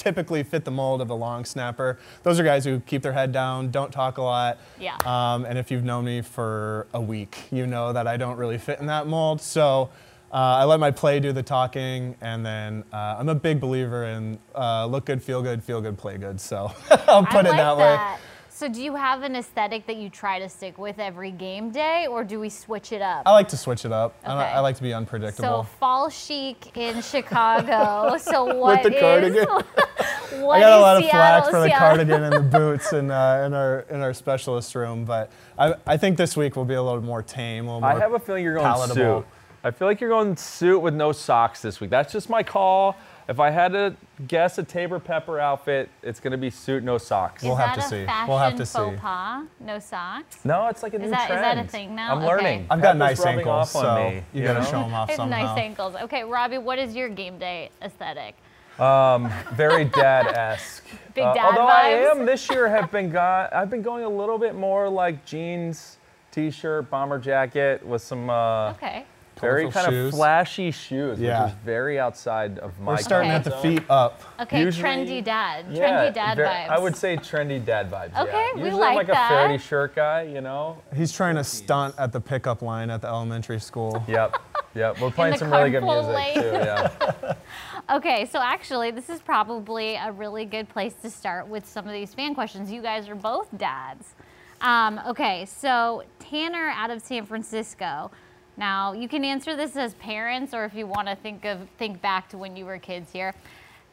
typically 0.01 0.43
fit 0.43 0.65
the 0.65 0.71
mold 0.71 1.01
of 1.01 1.11
a 1.11 1.15
long 1.15 1.45
snapper. 1.45 1.99
Those 2.23 2.41
are 2.41 2.45
guys 2.45 2.65
who 2.65 2.81
keep 2.81 3.03
their 3.03 3.13
head 3.13 3.33
down, 3.33 3.71
don't 3.71 3.93
talk 3.93 4.19
a 4.19 4.23
lot. 4.23 4.59
Yeah. 4.79 4.97
Um, 5.05 5.45
and 5.45 5.59
if 5.59 5.71
you've 5.71 5.85
known 5.85 6.05
me 6.07 6.23
for 6.23 6.87
a 6.95 7.01
week, 7.01 7.37
you 7.51 7.67
know 7.67 7.93
that 7.93 8.07
I 8.07 8.17
don't 8.17 8.37
really 8.37 8.59
fit 8.59 8.81
in 8.81 8.87
that 8.87 9.07
mold. 9.07 9.41
So 9.41 9.91
uh, 10.33 10.37
I 10.37 10.65
let 10.65 10.81
my 10.81 10.91
play 10.91 11.19
do 11.21 11.33
the 11.33 11.43
talking, 11.43 12.15
and 12.21 12.47
then 12.47 12.85
uh, 12.93 13.17
I'm 13.19 13.29
a 13.29 13.35
big 13.35 13.61
believer 13.61 14.05
in 14.05 14.39
uh, 14.55 14.87
look 14.87 15.05
good, 15.07 15.23
feel 15.23 15.43
good, 15.43 15.63
feel 15.63 15.81
good, 15.81 15.99
play 15.99 16.19
good. 16.19 16.41
So 16.41 16.73
I'll 17.09 17.27
put 17.27 17.47
I 17.47 17.49
it 17.49 17.51
like 17.51 17.57
that 17.57 17.77
way. 17.77 17.83
that. 17.85 18.21
So 18.61 18.69
do 18.69 18.83
you 18.83 18.95
have 18.95 19.23
an 19.23 19.37
aesthetic 19.37 19.87
that 19.87 19.97
you 19.97 20.11
try 20.11 20.39
to 20.39 20.47
stick 20.47 20.77
with 20.77 20.99
every 20.99 21.31
game 21.31 21.71
day, 21.71 22.07
or 22.07 22.23
do 22.23 22.39
we 22.39 22.51
switch 22.51 22.93
it 22.93 23.01
up? 23.01 23.23
I 23.25 23.33
like 23.33 23.49
to 23.49 23.57
switch 23.57 23.87
it 23.87 23.91
up. 23.91 24.15
I, 24.23 24.33
Okay. 24.35 24.53
I 24.53 24.61
like 24.61 24.77
to 24.77 24.83
be 24.83 24.93
unpredictable. 24.93 25.63
So 25.65 25.69
fall 25.79 26.11
chic 26.11 26.77
in 26.77 27.01
Chicago. 27.01 28.17
So 28.19 28.55
what 28.55 28.83
the 28.83 28.95
is- 28.95 29.01
cardigan. 29.01 29.47
what 30.45 30.59
I 30.59 30.61
got 30.61 30.79
a 30.79 30.83
lot 30.83 30.97
of 30.99 31.05
Seattle, 31.05 31.41
flack 31.41 31.51
for 31.51 31.61
the 31.63 31.71
cardigan 31.71 32.23
and 32.23 32.35
the 32.35 32.41
boots 32.59 32.93
in, 32.93 33.11
uh, 33.11 33.45
in 33.47 33.55
our 33.55 33.87
in 33.89 34.03
our 34.03 34.13
specialist 34.13 34.75
room, 34.75 35.07
but 35.07 35.33
I, 35.59 35.75
I 35.87 35.97
think 35.97 36.19
this 36.19 36.37
week 36.37 36.55
will 36.55 36.67
be 36.67 36.75
a 36.75 36.83
little 36.83 37.01
more 37.01 37.23
tame, 37.23 37.65
a 37.65 37.69
little 37.69 37.81
more 37.81 37.91
I 37.91 37.99
have 37.99 38.13
a 38.13 38.19
feeling 38.19 38.45
you're 38.45 38.57
going 38.57 38.67
palatable. 38.67 39.21
suit. 39.23 39.27
I 39.65 39.71
feel 39.71 39.89
like 39.89 40.03
you're 40.03 40.11
going 40.11 40.37
suit 40.37 40.81
with 40.81 40.93
no 40.93 41.13
socks 41.13 41.63
this 41.63 41.81
week. 41.81 41.89
That's 41.89 42.13
just 42.13 42.29
my 42.29 42.43
call. 42.43 42.95
If 43.31 43.39
I 43.39 43.51
had 43.51 43.71
to 43.75 43.95
guess 44.27 44.59
a 44.59 44.65
Taybor 44.65 45.03
Pepper 45.03 45.39
outfit, 45.39 45.89
it's 46.03 46.19
going 46.19 46.33
to 46.33 46.37
be 46.37 46.51
suit, 46.51 46.83
no 46.83 46.99
socks. 46.99 47.45
We'll 47.45 47.55
have 47.55 47.75
to 47.75 47.81
a 47.81 47.83
see. 47.85 48.05
Fashion 48.05 48.29
We'll 48.29 48.39
have 48.39 48.57
to 48.57 48.67
faux 48.67 48.91
see. 48.97 49.01
pas? 49.01 49.45
No 49.61 49.79
socks. 49.79 50.45
no, 50.45 50.67
it's 50.67 50.83
like 50.83 50.95
a 50.95 50.97
Is 50.97 51.03
new 51.05 51.11
that- 51.11 51.21
is 51.31 51.37
trend. 51.39 51.45
that 51.45 51.65
a 51.65 51.69
thing 51.69 51.95
now? 51.95 52.11
I'm 52.11 52.19
Okay. 52.19 52.27
learning. 52.27 52.67
I've 52.69 52.83
got 52.83 52.97
Pepper's 52.99 53.21
nice 53.21 53.27
ankles, 53.27 53.47
off 53.47 53.69
so 53.69 53.95
me, 54.11 54.25
you, 54.33 54.43
gotta 54.43 54.59
know? 54.59 54.65
show 54.67 54.81
them 54.83 54.93
off 54.95 55.09
It's 55.11 55.17
somehow. 55.17 55.45
nice 55.55 55.57
ankles. 55.59 55.95
Okay, 55.95 56.25
Robbie, 56.25 56.59
what 56.59 56.81
is 56.81 56.97
your 56.97 57.09
game 57.09 57.39
day 57.39 57.71
aesthetic? 57.81 58.35
Very 58.79 59.85
dad-esque. 59.85 60.85
Big 61.15 61.23
Uh, 61.25 61.33
dad 61.33 61.45
although 61.45 61.69
I 61.69 61.89
am 62.11 62.27
this 62.27 62.51
year 62.51 62.69
have 62.69 62.91
been 62.91 63.11
got 63.11 63.53
I've 63.55 63.71
been 63.71 63.83
going 63.83 64.03
a 64.05 64.09
little 64.09 64.39
bit 64.39 64.57
more 64.57 64.89
like 64.89 65.25
jeans, 65.25 65.99
t-shirt, 66.33 66.91
bomber 66.91 67.21
jacket 67.21 67.87
with 67.87 68.03
some 68.03 68.29
uh, 68.29 68.71
Okay. 68.71 69.05
Very 69.41 69.71
kind 69.71 69.87
shoes. 69.91 70.13
of 70.13 70.19
flashy 70.19 70.71
shoes, 70.71 71.19
Yeah. 71.19 71.45
which 71.45 71.53
is 71.53 71.59
very 71.65 71.99
outside 71.99 72.59
of 72.59 72.79
my 72.81 72.93
We're 72.93 72.97
starting 72.99 73.31
at 73.31 73.45
the 73.45 73.51
feet 73.53 73.83
up. 73.91 74.21
Okay, 74.41 74.61
Usually- 74.63 74.89
trendy 74.89 75.25
dad. 75.25 75.67
Yeah, 75.71 75.89
trendy 76.11 76.15
dad 76.15 76.37
ver- 76.37 76.45
vibes. 76.47 76.69
I 76.69 76.79
would 76.79 76.97
say 76.97 77.17
trendy 77.17 77.65
dad 77.65 77.91
vibes. 77.91 78.17
Okay, 78.19 78.33
yeah. 78.55 78.55
we 78.57 78.65
Usually 78.65 78.81
like 78.81 78.91
I'm 78.91 78.97
like 78.97 79.07
that. 79.09 79.31
a 79.33 79.35
Faherty 79.35 79.59
shirt 79.59 79.95
guy, 79.95 80.23
you 80.23 80.41
know. 80.41 80.79
He's 80.95 81.13
trying 81.13 81.37
to 81.37 81.45
stunt 81.45 81.95
at 81.99 82.13
the 82.13 82.21
pickup 82.21 82.63
line 82.63 82.91
at 82.91 83.01
the 83.03 83.09
elementary 83.09 83.61
school. 83.61 84.03
Yep, 84.09 84.37
yep. 84.75 85.01
We're 85.01 85.11
playing 85.21 85.37
some 85.39 85.51
really 85.51 85.71
good 85.71 85.83
music 85.85 86.15
lane. 86.15 86.35
too. 86.35 86.41
Yeah. 86.53 86.91
Okay, 87.91 88.25
so 88.27 88.39
actually, 88.41 88.93
this 88.93 89.09
is 89.11 89.21
probably 89.21 89.97
a 89.97 90.13
really 90.13 90.45
good 90.45 90.69
place 90.69 90.95
to 91.03 91.11
start 91.11 91.49
with 91.49 91.67
some 91.67 91.89
of 91.89 91.93
these 91.93 92.15
fan 92.15 92.37
questions. 92.37 92.71
You 92.71 92.83
guys 92.83 93.09
are 93.09 93.17
both 93.17 93.49
dads. 93.59 94.15
Um, 94.61 95.01
okay, 95.09 95.45
so 95.47 96.05
Tanner 96.21 96.69
out 96.69 96.91
of 96.91 97.03
San 97.03 97.27
Francisco. 97.27 98.13
Now, 98.57 98.93
you 98.93 99.09
can 99.09 99.25
answer 99.25 99.57
this 99.57 99.77
as 99.77 99.95
parents, 99.95 100.53
or 100.53 100.65
if 100.65 100.75
you 100.75 100.87
want 100.87 101.09
to 101.09 101.17
think 101.17 101.45
of 101.45 101.61
think 101.79 102.03
back 102.03 102.29
to 102.31 102.39
when 102.39 102.57
you 102.57 102.65
were 102.67 102.79
kids 102.79 103.11
here. 103.13 103.35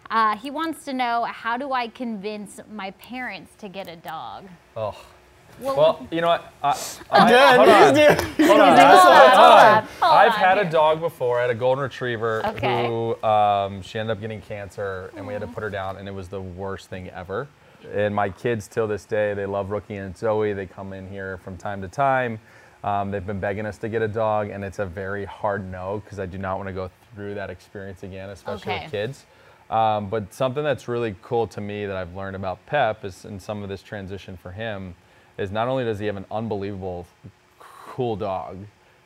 Uh, 0.10 0.38
he 0.38 0.50
wants 0.50 0.86
to 0.86 0.94
know 0.94 1.26
how 1.26 1.58
do 1.58 1.74
I 1.74 1.88
convince 1.90 2.60
my 2.72 2.92
parents 2.92 3.54
to 3.60 3.68
get 3.70 3.88
a 3.88 3.96
dog? 3.96 4.46
Oh. 4.76 4.96
What 5.60 5.76
Well, 5.76 6.08
you 6.12 6.22
know 6.22 6.28
what? 6.28 6.54
I, 6.62 6.70
I, 7.10 7.30
Dad, 7.32 7.56
hold 7.58 7.70
on. 7.70 8.48
Hold 8.48 8.60
on. 8.62 8.78
Hold 8.78 9.00
on. 9.40 9.84
Hold 9.84 10.14
I've 10.14 10.34
on 10.34 10.40
had 10.40 10.58
a 10.60 10.70
dog 10.70 11.00
before. 11.00 11.40
I 11.40 11.42
had 11.42 11.50
a 11.50 11.56
golden 11.56 11.82
retriever 11.82 12.46
Okay. 12.46 12.86
who 12.86 13.20
um, 13.24 13.82
she 13.82 13.98
ended 13.98 14.16
up 14.16 14.22
getting 14.22 14.40
cancer, 14.40 15.12
and 15.16 15.26
we 15.26 15.34
had 15.34 15.42
to 15.42 15.48
put 15.48 15.64
her 15.64 15.72
down, 15.72 15.98
and 15.98 16.08
it 16.08 16.12
was 16.14 16.28
the 16.28 16.42
worst 16.42 16.90
thing 16.92 17.10
ever. 17.10 17.48
And 17.92 18.14
my 18.14 18.30
kids, 18.30 18.68
till 18.68 18.88
this 18.88 19.06
day, 19.06 19.34
they 19.34 19.48
love 19.48 19.72
Rookie 19.72 19.96
and 19.96 20.16
Zoe. 20.16 20.54
They 20.54 20.68
come 20.68 20.94
in 20.94 21.10
here 21.10 21.38
from 21.40 21.58
time 21.58 21.82
to 21.82 21.88
time. 21.88 22.40
Um, 22.84 23.12
they've 23.12 23.26
been 23.26 23.40
begging 23.40 23.66
us 23.66 23.78
to 23.80 23.90
get 23.90 24.02
a 24.02 24.08
dog, 24.08 24.50
and 24.50 24.64
it's 24.64 24.80
a 24.80 24.86
very 24.86 25.26
hard 25.26 25.70
no 25.70 26.02
because 26.04 26.20
I 26.20 26.26
do 26.26 26.38
not 26.38 26.58
want 26.58 26.68
to 26.68 26.74
go 26.74 26.90
through 27.16 27.36
that 27.36 27.50
experience 27.50 28.04
again, 28.04 28.30
especially 28.30 28.72
Okay. 28.74 28.84
with 28.84 28.92
kids. 28.92 29.26
Um, 29.70 30.10
but 30.10 30.34
something 30.34 30.64
that's 30.64 30.88
really 30.88 31.16
cool 31.22 31.48
to 31.48 31.60
me 31.60 31.86
that 31.86 31.96
I've 31.98 32.16
learned 32.16 32.36
about 32.36 32.66
Pep 32.68 33.04
is 33.04 33.26
in 33.26 33.40
some 33.40 33.64
of 33.64 33.70
this 33.70 33.82
transition 33.82 34.38
for 34.38 34.52
him 34.52 34.96
is 35.38 35.52
not 35.52 35.68
only 35.68 35.84
does 35.84 36.00
he 36.00 36.06
have 36.06 36.16
an 36.16 36.26
unbelievable 36.32 37.06
cool 37.60 38.16
dog, 38.16 38.58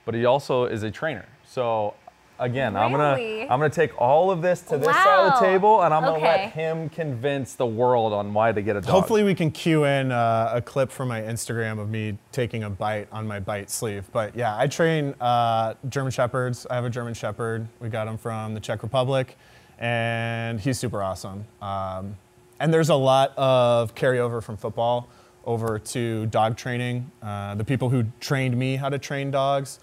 but 0.05 0.13
he 0.13 0.25
also 0.25 0.65
is 0.65 0.83
a 0.83 0.91
trainer. 0.91 1.25
So 1.45 1.95
again, 2.41 2.75
I'm 2.75 2.91
gonna 2.91 3.15
I'm 3.49 3.59
gonna 3.59 3.69
take 3.69 3.99
all 4.01 4.31
of 4.31 4.41
this 4.41 4.61
to 4.63 4.77
this 4.77 4.87
side 4.87 5.27
of 5.27 5.39
the 5.39 5.45
table, 5.45 5.83
and 5.83 5.93
I'm 5.93 6.03
gonna 6.03 6.23
let 6.23 6.51
him 6.51 6.89
convince 6.89 7.53
the 7.53 7.65
world 7.65 8.11
on 8.11 8.33
why 8.33 8.51
to 8.51 8.61
get 8.61 8.75
a 8.75 8.81
dog. 8.81 8.89
Hopefully, 8.89 9.23
we 9.23 9.33
can 9.33 9.51
cue 9.51 9.85
in 9.85 10.11
uh, 10.11 10.51
a 10.53 10.61
clip 10.61 10.91
from 10.91 11.07
my 11.07 11.21
Instagram 11.21 11.79
of 11.79 11.89
me 11.89 12.17
taking 12.31 12.63
a 12.63 12.69
bite 12.69 13.07
on 13.11 13.25
my 13.25 13.39
bite 13.39 13.69
sleeve. 13.69 14.05
But 14.11 14.35
yeah, 14.35 14.57
I 14.57 14.67
train 14.67 15.13
uh, 15.21 15.75
German 15.87 16.11
Shepherds. 16.11 16.67
I 16.69 16.75
have 16.75 16.85
a 16.85 16.89
German 16.89 17.13
Shepherd. 17.13 17.67
We 17.79 17.89
got 17.89 18.07
him 18.07 18.17
from 18.17 18.53
the 18.53 18.59
Czech 18.59 18.83
Republic, 18.83 19.37
and 19.79 20.59
he's 20.59 20.77
super 20.79 21.01
awesome. 21.01 21.45
Um, 21.61 22.17
and 22.59 22.73
there's 22.73 22.89
a 22.89 22.95
lot 22.95 23.35
of 23.37 23.95
carryover 23.95 24.43
from 24.43 24.57
football 24.57 25.07
over 25.45 25.79
to 25.79 26.27
dog 26.27 26.55
training. 26.57 27.11
Uh, 27.21 27.55
the 27.55 27.63
people 27.63 27.89
who 27.89 28.05
trained 28.19 28.55
me 28.55 28.75
how 28.75 28.89
to 28.89 28.99
train 28.99 29.31
dogs, 29.31 29.79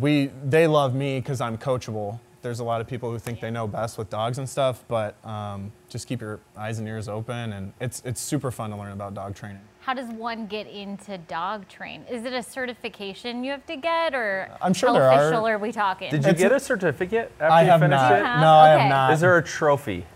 we 0.00 0.30
they 0.44 0.66
love 0.66 0.94
me 0.94 1.20
because 1.20 1.40
I'm 1.40 1.58
coachable. 1.58 2.18
There's 2.42 2.58
a 2.58 2.64
lot 2.64 2.80
of 2.80 2.88
people 2.88 3.10
who 3.10 3.18
think 3.20 3.38
they 3.40 3.50
know 3.52 3.68
best 3.68 3.96
with 3.98 4.10
dogs 4.10 4.38
and 4.38 4.48
stuff, 4.48 4.82
but 4.88 5.14
um, 5.24 5.70
just 5.88 6.08
keep 6.08 6.20
your 6.20 6.40
eyes 6.56 6.80
and 6.80 6.88
ears 6.88 7.08
open, 7.08 7.52
and 7.52 7.72
it's 7.80 8.02
it's 8.04 8.20
super 8.20 8.50
fun 8.50 8.70
to 8.70 8.76
learn 8.76 8.92
about 8.92 9.14
dog 9.14 9.34
training. 9.34 9.60
How 9.80 9.94
does 9.94 10.08
one 10.10 10.46
get 10.46 10.66
into 10.68 11.18
dog 11.18 11.68
train? 11.68 12.04
Is 12.10 12.24
it 12.24 12.32
a 12.32 12.42
certification 12.42 13.42
you 13.44 13.50
have 13.52 13.66
to 13.66 13.76
get, 13.76 14.14
or 14.14 14.48
I'm 14.60 14.74
sure 14.74 14.88
how 14.90 14.94
there 14.94 15.10
are. 15.10 15.22
official 15.28 15.46
are. 15.46 15.58
we 15.58 15.72
talking? 15.72 16.10
Did 16.10 16.24
you 16.24 16.30
It's 16.30 16.40
get 16.40 16.52
a- 16.52 16.56
a 16.56 16.60
certificate 16.60 17.32
after 17.40 17.52
I 17.52 17.62
you 17.62 17.70
have 17.70 17.80
finished 17.80 18.00
not. 18.02 18.12
it? 18.12 18.24
have? 18.24 18.40
No, 18.40 18.50
I 18.52 18.68
have 18.70 18.88
not. 18.88 19.12
Is 19.12 19.20
there 19.20 19.36
a 19.36 19.42
trophy? 19.42 20.06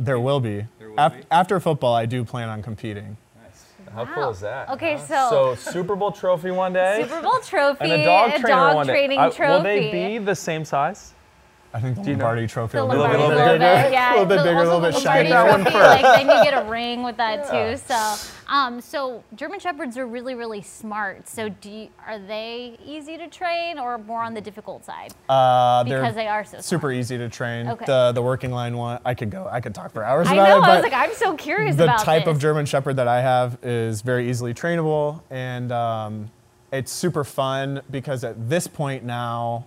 There 0.00 0.18
will 0.20 0.40
be. 0.40 0.66
Af- 0.98 1.14
After 1.30 1.58
football, 1.60 1.94
I 1.94 2.06
do 2.06 2.24
plan 2.24 2.48
on 2.48 2.62
competing. 2.62 3.16
How 3.94 4.04
Wow. 4.04 4.10
cool 4.14 4.30
is 4.30 4.40
that? 4.40 4.68
Okay, 4.70 4.94
huh? 4.94 5.06
so- 5.28 5.54
so 5.54 5.70
Super 5.70 5.94
Bowl 5.96 6.12
trophy 6.12 6.50
one 6.50 6.72
day, 6.72 7.02
Super 7.02 7.20
Bowl 7.22 7.38
trophy, 7.44 7.78
and 7.84 7.92
a 7.92 8.04
dog 8.04 8.30
trainer 8.30 8.48
dog 8.48 8.74
one 8.76 8.86
day. 8.86 8.92
training 8.92 9.18
Uh, 9.18 9.30
trophy. 9.30 9.52
Will 9.52 9.62
they 9.62 9.90
be 9.90 10.18
the 10.18 10.34
same 10.34 10.64
size? 10.64 11.12
I 11.74 11.80
think 11.80 11.96
the 11.96 12.02
you 12.02 12.16
know- 12.16 12.24
Lombardi 12.24 12.46
Trophy 12.46 12.76
The 12.76 12.84
will 12.84 12.92
be 12.92 12.98
Lombardi 12.98 13.22
little 13.22 13.32
a 13.38 13.44
bit 13.44 13.52
bigger, 13.60 13.64
yeah, 13.92 14.10
a 14.10 14.12
little 14.12 14.26
bit 14.26 14.36
the- 14.36 14.42
bigger, 14.44 14.58
a 14.58 14.64
little 14.64 14.80
bit 14.80 14.92
the 14.92 14.98
Lombardi 14.98 15.28
That 15.30 15.48
one 15.48 15.60
trophy, 15.62 15.78
first. 15.78 16.02
Like, 16.02 16.16
then 16.26 16.36
you 16.38 16.44
get 16.44 16.66
a 16.66 16.68
ring 16.70 17.02
with 17.02 17.16
that 17.16 17.46
Yeah. 17.52 17.70
too. 17.72 17.76
So, 17.78 18.14
um, 18.52 18.80
so 18.82 19.24
German 19.34 19.58
Shepherds 19.58 19.96
are 19.96 20.06
really, 20.06 20.34
really 20.34 20.60
smart. 20.60 21.26
So, 21.28 21.48
do 21.48 21.70
you, 21.70 21.88
are 22.06 22.18
they 22.18 22.78
easy 22.84 23.16
to 23.16 23.26
train 23.26 23.78
or 23.78 23.96
more 23.96 24.22
on 24.22 24.34
the 24.34 24.40
difficult 24.42 24.84
side? 24.84 25.14
Uh, 25.30 25.82
Because 25.84 26.14
they 26.14 26.28
are 26.28 26.44
so 26.44 26.60
super 26.60 26.92
easy 26.92 27.16
to 27.16 27.28
train. 27.30 27.66
Okay. 27.68 27.86
The 27.86 28.12
the 28.12 28.22
working 28.22 28.50
line 28.52 28.76
one, 28.76 28.98
I 29.06 29.14
could 29.14 29.30
go. 29.30 29.48
I 29.50 29.60
could 29.62 29.74
talk 29.74 29.92
for 29.92 30.04
hours 30.04 30.28
I 30.28 30.34
about 30.34 30.48
know. 30.48 30.56
it. 30.56 30.62
I 30.62 30.66
but 30.66 30.74
was 30.74 30.82
like, 30.82 30.92
I'm 30.92 31.14
so 31.14 31.34
curious 31.36 31.76
the 31.76 31.84
about 31.84 32.00
type 32.00 32.26
this. 32.26 32.34
of 32.34 32.38
German 32.40 32.66
Shepherd 32.66 32.96
that 32.96 33.08
I 33.08 33.22
have 33.22 33.56
is 33.62 34.02
very 34.02 34.28
easily 34.28 34.52
trainable, 34.52 35.22
and 35.30 35.72
um, 35.72 36.30
it's 36.70 36.92
super 36.92 37.24
fun 37.24 37.80
because 37.90 38.24
at 38.24 38.48
this 38.50 38.66
point 38.66 39.04
now, 39.04 39.64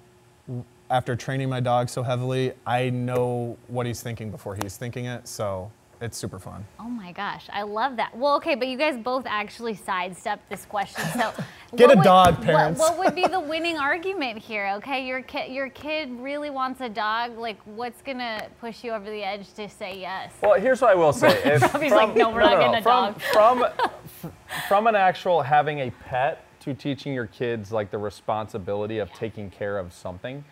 after 0.96 1.14
training 1.14 1.50
my 1.50 1.60
dog 1.60 1.90
so 1.90 2.02
heavily, 2.04 2.54
I 2.66 2.90
know 2.90 3.58
what 3.68 3.86
he's 3.86 4.02
thinking 4.02 4.32
before 4.32 4.56
he's 4.56 4.78
thinking 4.78 5.08
it. 5.08 5.28
So 5.28 5.70
it's 6.00 6.18
super 6.18 6.40
fun. 6.40 6.66
Oh 6.80 6.88
my 6.88 7.12
gosh, 7.12 7.48
I 7.52 7.64
love 7.64 7.98
that. 7.98 8.16
Well, 8.16 8.38
okay, 8.38 8.56
but 8.56 8.70
you 8.70 8.78
guys 8.78 8.98
both 8.98 9.26
actually 9.28 9.76
sidestepped 9.76 10.50
this 10.50 10.64
question. 10.64 11.04
So 11.20 11.34
Get 11.76 11.92
a 11.92 11.96
would- 11.98 12.04
dog, 12.06 12.36
what- 12.38 12.46
parents. 12.46 12.80
What, 12.80 12.98
would 12.98 13.14
be 13.14 13.28
the 13.28 13.40
winning 13.52 13.78
argument 13.78 14.38
here? 14.40 14.72
Okay, 14.78 15.06
your 15.06 15.22
kid, 15.22 15.52
your 15.52 15.68
kid 15.68 16.10
really 16.18 16.50
wants 16.50 16.80
a 16.80 16.88
dog. 16.88 17.38
Like, 17.38 17.58
what's 17.66 18.02
gonna 18.02 18.48
push 18.62 18.82
you 18.82 18.92
over 18.94 19.10
the 19.10 19.22
edge 19.22 19.52
to 19.56 19.68
say 19.68 20.00
yes? 20.00 20.32
Well, 20.42 20.58
here's 20.58 20.80
what 20.82 20.92
I 20.92 20.96
will 20.96 21.12
say. 21.12 21.42
If 21.56 21.62
Robbie's 21.74 21.92
like, 21.92 22.16
"No, 22.16 22.30
we're 22.30 22.40
not 22.40 22.58
getting 22.58 22.76
a 22.76 22.82
from, 22.82 23.14
dog." 23.14 23.22
From, 23.34 24.32
from 24.70 24.88
an 24.88 24.96
actual 24.96 25.42
having 25.42 25.80
a 25.80 25.92
pet 25.92 26.42
to 26.62 26.74
teaching 26.74 27.14
your 27.14 27.28
kids 27.28 27.74
like 27.74 27.92
the 27.92 27.98
responsibility 27.98 29.00
of 29.00 29.12
taking 29.12 29.50
care 29.50 29.78
of 29.78 29.92
something, 29.92 30.44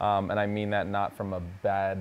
um, 0.00 0.30
and 0.30 0.38
I 0.38 0.46
mean 0.46 0.70
that 0.70 0.86
not 0.86 1.16
from 1.16 1.32
a 1.32 1.40
bad 1.62 1.98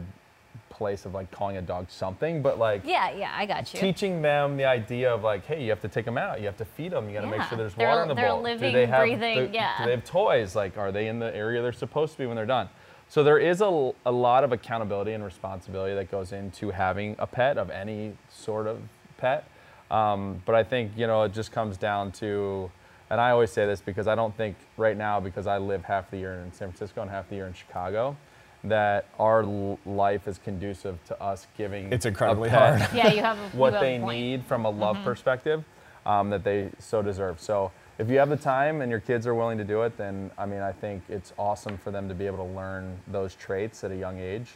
place 0.69 1.05
of 1.05 1.13
like 1.13 1.31
calling 1.31 1.57
a 1.57 1.61
dog 1.61 1.87
something, 1.89 2.41
but 2.41 2.59
like 2.59 2.81
Yeah, 2.85 3.09
yeah, 3.11 3.33
I 3.35 3.45
got 3.47 3.73
you. 3.73 3.79
teaching 3.79 4.21
them 4.21 4.57
the 4.57 4.65
idea 4.65 5.11
of 5.11 5.23
like, 5.23 5.45
hey, 5.45 5.63
you 5.63 5.69
have 5.71 5.81
to 5.81 5.87
take 5.87 6.05
them 6.05 6.17
out, 6.17 6.39
you 6.39 6.45
have 6.45 6.57
to 6.57 6.65
feed 6.65 6.91
them, 6.91 7.07
you 7.07 7.15
got 7.15 7.21
to 7.21 7.27
make 7.27 7.41
sure 7.43 7.57
there's 7.57 7.73
They're- 7.73 7.87
water 7.87 8.03
in 8.03 8.07
the 8.07 8.13
they're 8.13 8.29
bowl. 8.29 8.41
living, 8.41 8.71
do 8.71 8.77
they 8.77 8.85
have, 8.85 8.99
breathing, 8.99 9.47
do- 9.47 9.49
yeah. 9.53 9.77
Do 9.79 9.85
they 9.85 9.91
have 9.91 10.05
toys? 10.05 10.55
Like, 10.55 10.77
are 10.77 10.91
they 10.91 11.07
in 11.07 11.17
the 11.19 11.35
area 11.35 11.61
they're 11.63 11.71
supposed 11.73 12.13
to 12.13 12.19
be 12.19 12.25
when 12.27 12.35
they're 12.35 12.45
done? 12.45 12.69
So 13.09 13.23
there 13.23 13.39
is 13.39 13.61
a, 13.61 13.91
a 14.05 14.11
lot 14.11 14.43
of 14.43 14.51
accountability 14.51 15.13
and 15.13 15.23
responsibility 15.23 15.95
that 15.95 16.11
goes 16.11 16.31
into 16.33 16.71
having 16.71 17.15
a 17.17 17.25
pet 17.25 17.57
of 17.57 17.69
any 17.71 18.13
sort 18.29 18.67
of 18.67 18.79
pet. 19.17 19.45
Um, 19.89 20.43
but 20.45 20.53
I 20.55 20.63
think 20.63 20.91
you 20.97 21.07
know 21.07 21.23
it 21.23 21.33
just 21.33 21.51
comes 21.53 21.77
down 21.77 22.11
to, 22.13 22.69
and 23.09 23.21
I 23.21 23.31
always 23.31 23.51
say 23.51 23.65
this 23.65 23.81
because 23.81 24.07
I 24.07 24.15
don't 24.15 24.35
think 24.35 24.55
right 24.75 24.97
now 24.97 25.19
because 25.19 25.47
I 25.47 25.57
live 25.57 25.83
half 25.83 26.11
the 26.11 26.17
year 26.17 26.33
in 26.45 26.51
San 26.51 26.69
Francisco 26.69 27.01
and 27.01 27.09
half 27.09 27.29
the 27.29 27.35
year 27.35 27.47
in 27.47 27.53
Chicago, 27.53 28.17
that 28.65 29.05
our 29.17 29.43
l- 29.43 29.79
life 29.85 30.27
is 30.27 30.37
conducive 30.37 31.03
to 31.05 31.21
us 31.21 31.47
giving. 31.57 31.91
It's 31.93 32.05
incredibly 32.05 32.49
pet 32.49 32.79
hard. 32.81 32.93
yeah, 32.95 33.13
you 33.13 33.21
have 33.21 33.37
a, 33.37 33.43
you 33.43 33.59
what 33.59 33.73
have 33.73 33.81
they 33.81 33.99
point. 33.99 34.19
need 34.19 34.45
from 34.45 34.65
a 34.65 34.69
love 34.69 34.97
perspective 35.03 35.63
um, 36.05 36.29
that 36.31 36.43
they 36.43 36.69
so 36.79 37.01
deserve. 37.01 37.39
So 37.39 37.71
if 37.97 38.09
you 38.09 38.19
have 38.19 38.29
the 38.29 38.37
time 38.37 38.81
and 38.81 38.91
your 38.91 38.99
kids 38.99 39.25
are 39.25 39.33
willing 39.35 39.57
to 39.57 39.63
do 39.63 39.83
it, 39.83 39.97
then 39.97 40.31
I 40.37 40.45
mean 40.45 40.61
I 40.61 40.71
think 40.71 41.03
it's 41.07 41.33
awesome 41.37 41.77
for 41.77 41.91
them 41.91 42.09
to 42.09 42.15
be 42.15 42.25
able 42.25 42.45
to 42.45 42.51
learn 42.55 42.97
those 43.07 43.35
traits 43.35 43.83
at 43.83 43.91
a 43.91 43.95
young 43.95 44.19
age, 44.19 44.51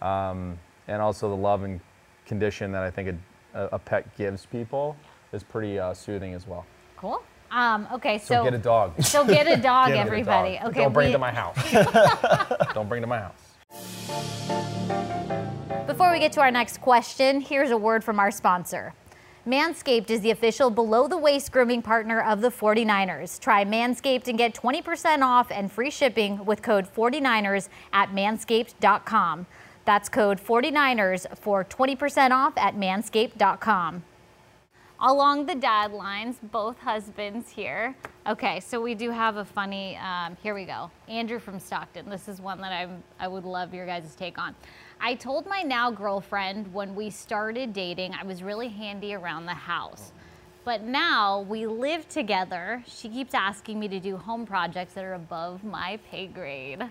um, 0.00 0.58
and 0.88 1.02
also 1.02 1.28
the 1.28 1.36
love 1.36 1.64
and 1.64 1.80
condition 2.24 2.72
that 2.72 2.82
I 2.82 2.90
think 2.90 3.18
a, 3.54 3.68
a 3.72 3.78
pet 3.78 4.16
gives 4.16 4.46
people 4.46 4.96
is 5.32 5.42
pretty 5.42 5.78
uh, 5.78 5.92
soothing 5.92 6.32
as 6.34 6.46
well. 6.46 6.64
Cool. 6.96 7.22
Um, 7.50 7.88
okay, 7.92 8.18
So, 8.18 8.34
so 8.36 8.44
get 8.44 8.54
a 8.54 8.58
dog. 8.58 9.02
so 9.02 9.24
get 9.26 9.46
a 9.46 9.56
dog, 9.60 9.88
Get 9.92 9.96
a 9.96 10.00
everybody. 10.00 10.56
Dog. 10.58 10.68
Okay, 10.68 10.82
Don't 10.82 10.92
bring 10.92 11.06
we- 11.06 11.10
it 11.10 11.12
to 11.14 11.18
my 11.18 11.32
house. 11.32 11.56
Don't 12.74 12.88
bring 12.88 12.98
it 13.02 13.06
to 13.06 13.08
my 13.08 13.18
house. 13.18 13.36
Before 15.86 16.12
we 16.12 16.18
get 16.20 16.32
to 16.32 16.40
our 16.40 16.50
next 16.50 16.80
question, 16.80 17.40
here's 17.40 17.70
a 17.70 17.76
word 17.76 18.04
from 18.04 18.18
our 18.20 18.30
sponsor. 18.30 18.94
Manscaped 19.46 20.10
is 20.10 20.20
the 20.20 20.30
official 20.30 20.70
below 20.70 21.08
the 21.08 21.16
waist 21.18 21.50
grooming 21.50 21.82
partner 21.82 22.20
of 22.20 22.40
the 22.42 22.50
49ers. 22.50 23.40
Try 23.40 23.64
Manscaped 23.64 24.28
and 24.28 24.36
get 24.38 24.54
20% 24.54 25.22
off 25.22 25.50
and 25.50 25.72
free 25.72 25.90
shipping 25.90 26.44
with 26.44 26.62
code 26.62 26.86
49ers 26.94 27.68
at 27.92 28.10
manscaped.com. 28.10 29.46
That's 29.86 30.08
code 30.08 30.38
49ers 30.44 31.26
for 31.38 31.64
20% 31.64 32.30
off 32.30 32.52
at 32.58 32.76
manscaped.com. 32.76 34.04
Along 35.02 35.46
the 35.46 35.54
dad 35.54 35.92
lines, 35.92 36.36
both 36.52 36.78
husbands 36.78 37.48
here. 37.48 37.96
Okay, 38.26 38.60
so 38.60 38.82
we 38.82 38.94
do 38.94 39.10
have 39.10 39.36
a 39.36 39.44
funny. 39.46 39.96
Um, 39.96 40.36
here 40.42 40.54
we 40.54 40.66
go. 40.66 40.90
Andrew 41.08 41.38
from 41.38 41.58
Stockton. 41.58 42.10
This 42.10 42.28
is 42.28 42.38
one 42.38 42.60
that 42.60 42.70
I'm. 42.70 43.02
I 43.18 43.26
would 43.26 43.44
love 43.44 43.72
your 43.72 43.86
guys' 43.86 44.14
take 44.14 44.36
on. 44.36 44.54
I 45.00 45.14
told 45.14 45.46
my 45.46 45.62
now 45.62 45.90
girlfriend 45.90 46.70
when 46.74 46.94
we 46.94 47.08
started 47.08 47.72
dating, 47.72 48.12
I 48.12 48.24
was 48.24 48.42
really 48.42 48.68
handy 48.68 49.14
around 49.14 49.46
the 49.46 49.54
house. 49.54 50.12
But 50.66 50.82
now 50.82 51.46
we 51.48 51.66
live 51.66 52.06
together. 52.10 52.84
She 52.86 53.08
keeps 53.08 53.32
asking 53.32 53.80
me 53.80 53.88
to 53.88 54.00
do 54.00 54.18
home 54.18 54.44
projects 54.44 54.92
that 54.92 55.04
are 55.04 55.14
above 55.14 55.64
my 55.64 55.98
pay 56.10 56.26
grade. 56.26 56.82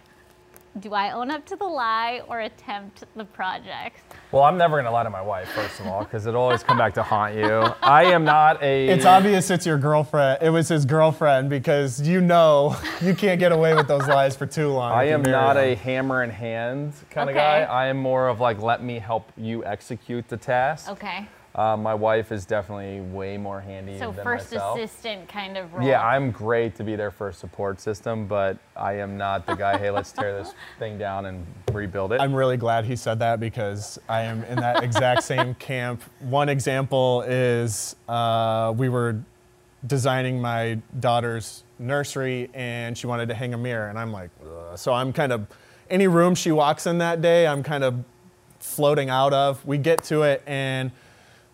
Do 0.79 0.93
I 0.93 1.11
own 1.11 1.31
up 1.31 1.45
to 1.47 1.55
the 1.55 1.65
lie 1.65 2.21
or 2.27 2.41
attempt 2.41 3.03
the 3.15 3.25
projects? 3.25 4.01
Well, 4.31 4.43
I'm 4.43 4.55
never 4.57 4.77
gonna 4.77 4.91
lie 4.91 5.03
to 5.03 5.09
my 5.09 5.21
wife, 5.21 5.49
first 5.49 5.79
of 5.79 5.87
all, 5.87 6.03
because 6.03 6.27
it'll 6.27 6.41
always 6.41 6.61
come 6.63 6.77
back 6.77 6.93
to 6.93 7.03
haunt 7.03 7.33
you. 7.35 7.73
I 7.81 8.03
am 8.05 8.23
not 8.23 8.61
a. 8.61 8.87
It's 8.87 9.05
obvious 9.05 9.49
it's 9.49 9.65
your 9.65 9.79
girlfriend. 9.79 10.43
It 10.43 10.51
was 10.51 10.67
his 10.69 10.85
girlfriend 10.85 11.49
because 11.49 11.99
you 12.07 12.21
know 12.21 12.75
you 13.01 13.15
can't 13.15 13.39
get 13.39 13.51
away 13.51 13.73
with 13.73 13.87
those 13.87 14.07
lies 14.07 14.35
for 14.35 14.45
too 14.45 14.69
long. 14.69 14.91
I 14.93 15.05
am 15.05 15.23
not 15.23 15.55
them. 15.55 15.63
a 15.63 15.75
hammer 15.75 16.23
in 16.23 16.29
hand 16.29 16.93
kind 17.09 17.29
of 17.29 17.35
Okay. 17.35 17.43
guy. 17.43 17.61
I 17.63 17.87
am 17.87 17.97
more 17.97 18.27
of 18.27 18.39
like, 18.39 18.61
let 18.61 18.83
me 18.83 18.99
help 18.99 19.31
you 19.35 19.65
execute 19.65 20.27
the 20.29 20.37
task. 20.37 20.87
Okay. 20.89 21.27
Uh, 21.55 21.75
my 21.75 21.93
wife 21.95 22.31
is 22.31 22.45
definitely 22.45 23.01
way 23.01 23.35
more 23.37 23.59
handy 23.59 23.97
So 23.97 24.11
than 24.11 24.23
first 24.23 24.51
myself. 24.51 24.77
assistant 24.77 25.27
kind 25.27 25.57
of 25.57 25.73
role. 25.73 25.87
Yeah, 25.87 26.05
I'm 26.05 26.29
great 26.29 26.75
to 26.75 26.83
be 26.83 26.95
there 26.95 27.09
for 27.09 27.29
a 27.29 27.33
support 27.33 27.81
system, 27.81 28.27
but 28.27 28.57
I 28.75 28.93
am 28.93 29.17
not 29.17 29.47
the 29.47 29.55
guy. 29.55 29.77
hey, 29.77 29.89
let's 29.89 30.11
tear 30.11 30.37
this 30.37 30.53
thing 30.79 30.99
down 30.99 31.25
and 31.25 31.45
rebuild 31.73 32.13
it. 32.13 32.21
I'm 32.21 32.33
really 32.35 32.55
glad 32.57 32.85
he 32.85 32.95
said 32.95 33.17
that 33.19 33.39
because 33.39 33.97
I 34.07 34.21
am 34.21 34.43
in 34.43 34.59
that 34.59 34.83
exact 34.83 35.23
same 35.23 35.53
camp. 35.59 36.03
One 36.19 36.49
example 36.49 37.23
is 37.27 37.95
uh, 38.07 38.71
we 38.77 38.87
were 38.89 39.17
designing 39.87 40.39
my 40.39 40.77
daughter's 40.99 41.63
nursery 41.79 42.49
and 42.53 42.97
she 42.97 43.07
wanted 43.07 43.27
to 43.29 43.33
hang 43.33 43.53
a 43.55 43.57
mirror, 43.57 43.89
and 43.89 43.97
I'm 43.97 44.11
like, 44.11 44.29
Ugh. 44.43 44.77
so 44.77 44.93
I'm 44.93 45.11
kind 45.11 45.31
of 45.31 45.47
any 45.89 46.07
room 46.07 46.35
she 46.35 46.51
walks 46.51 46.85
in 46.85 46.99
that 46.99 47.21
day, 47.23 47.47
I'm 47.47 47.63
kind 47.63 47.83
of 47.83 48.03
floating 48.59 49.09
out 49.09 49.33
of. 49.33 49.65
We 49.65 49.79
get 49.79 50.03
to 50.05 50.21
it, 50.21 50.43
and 50.45 50.91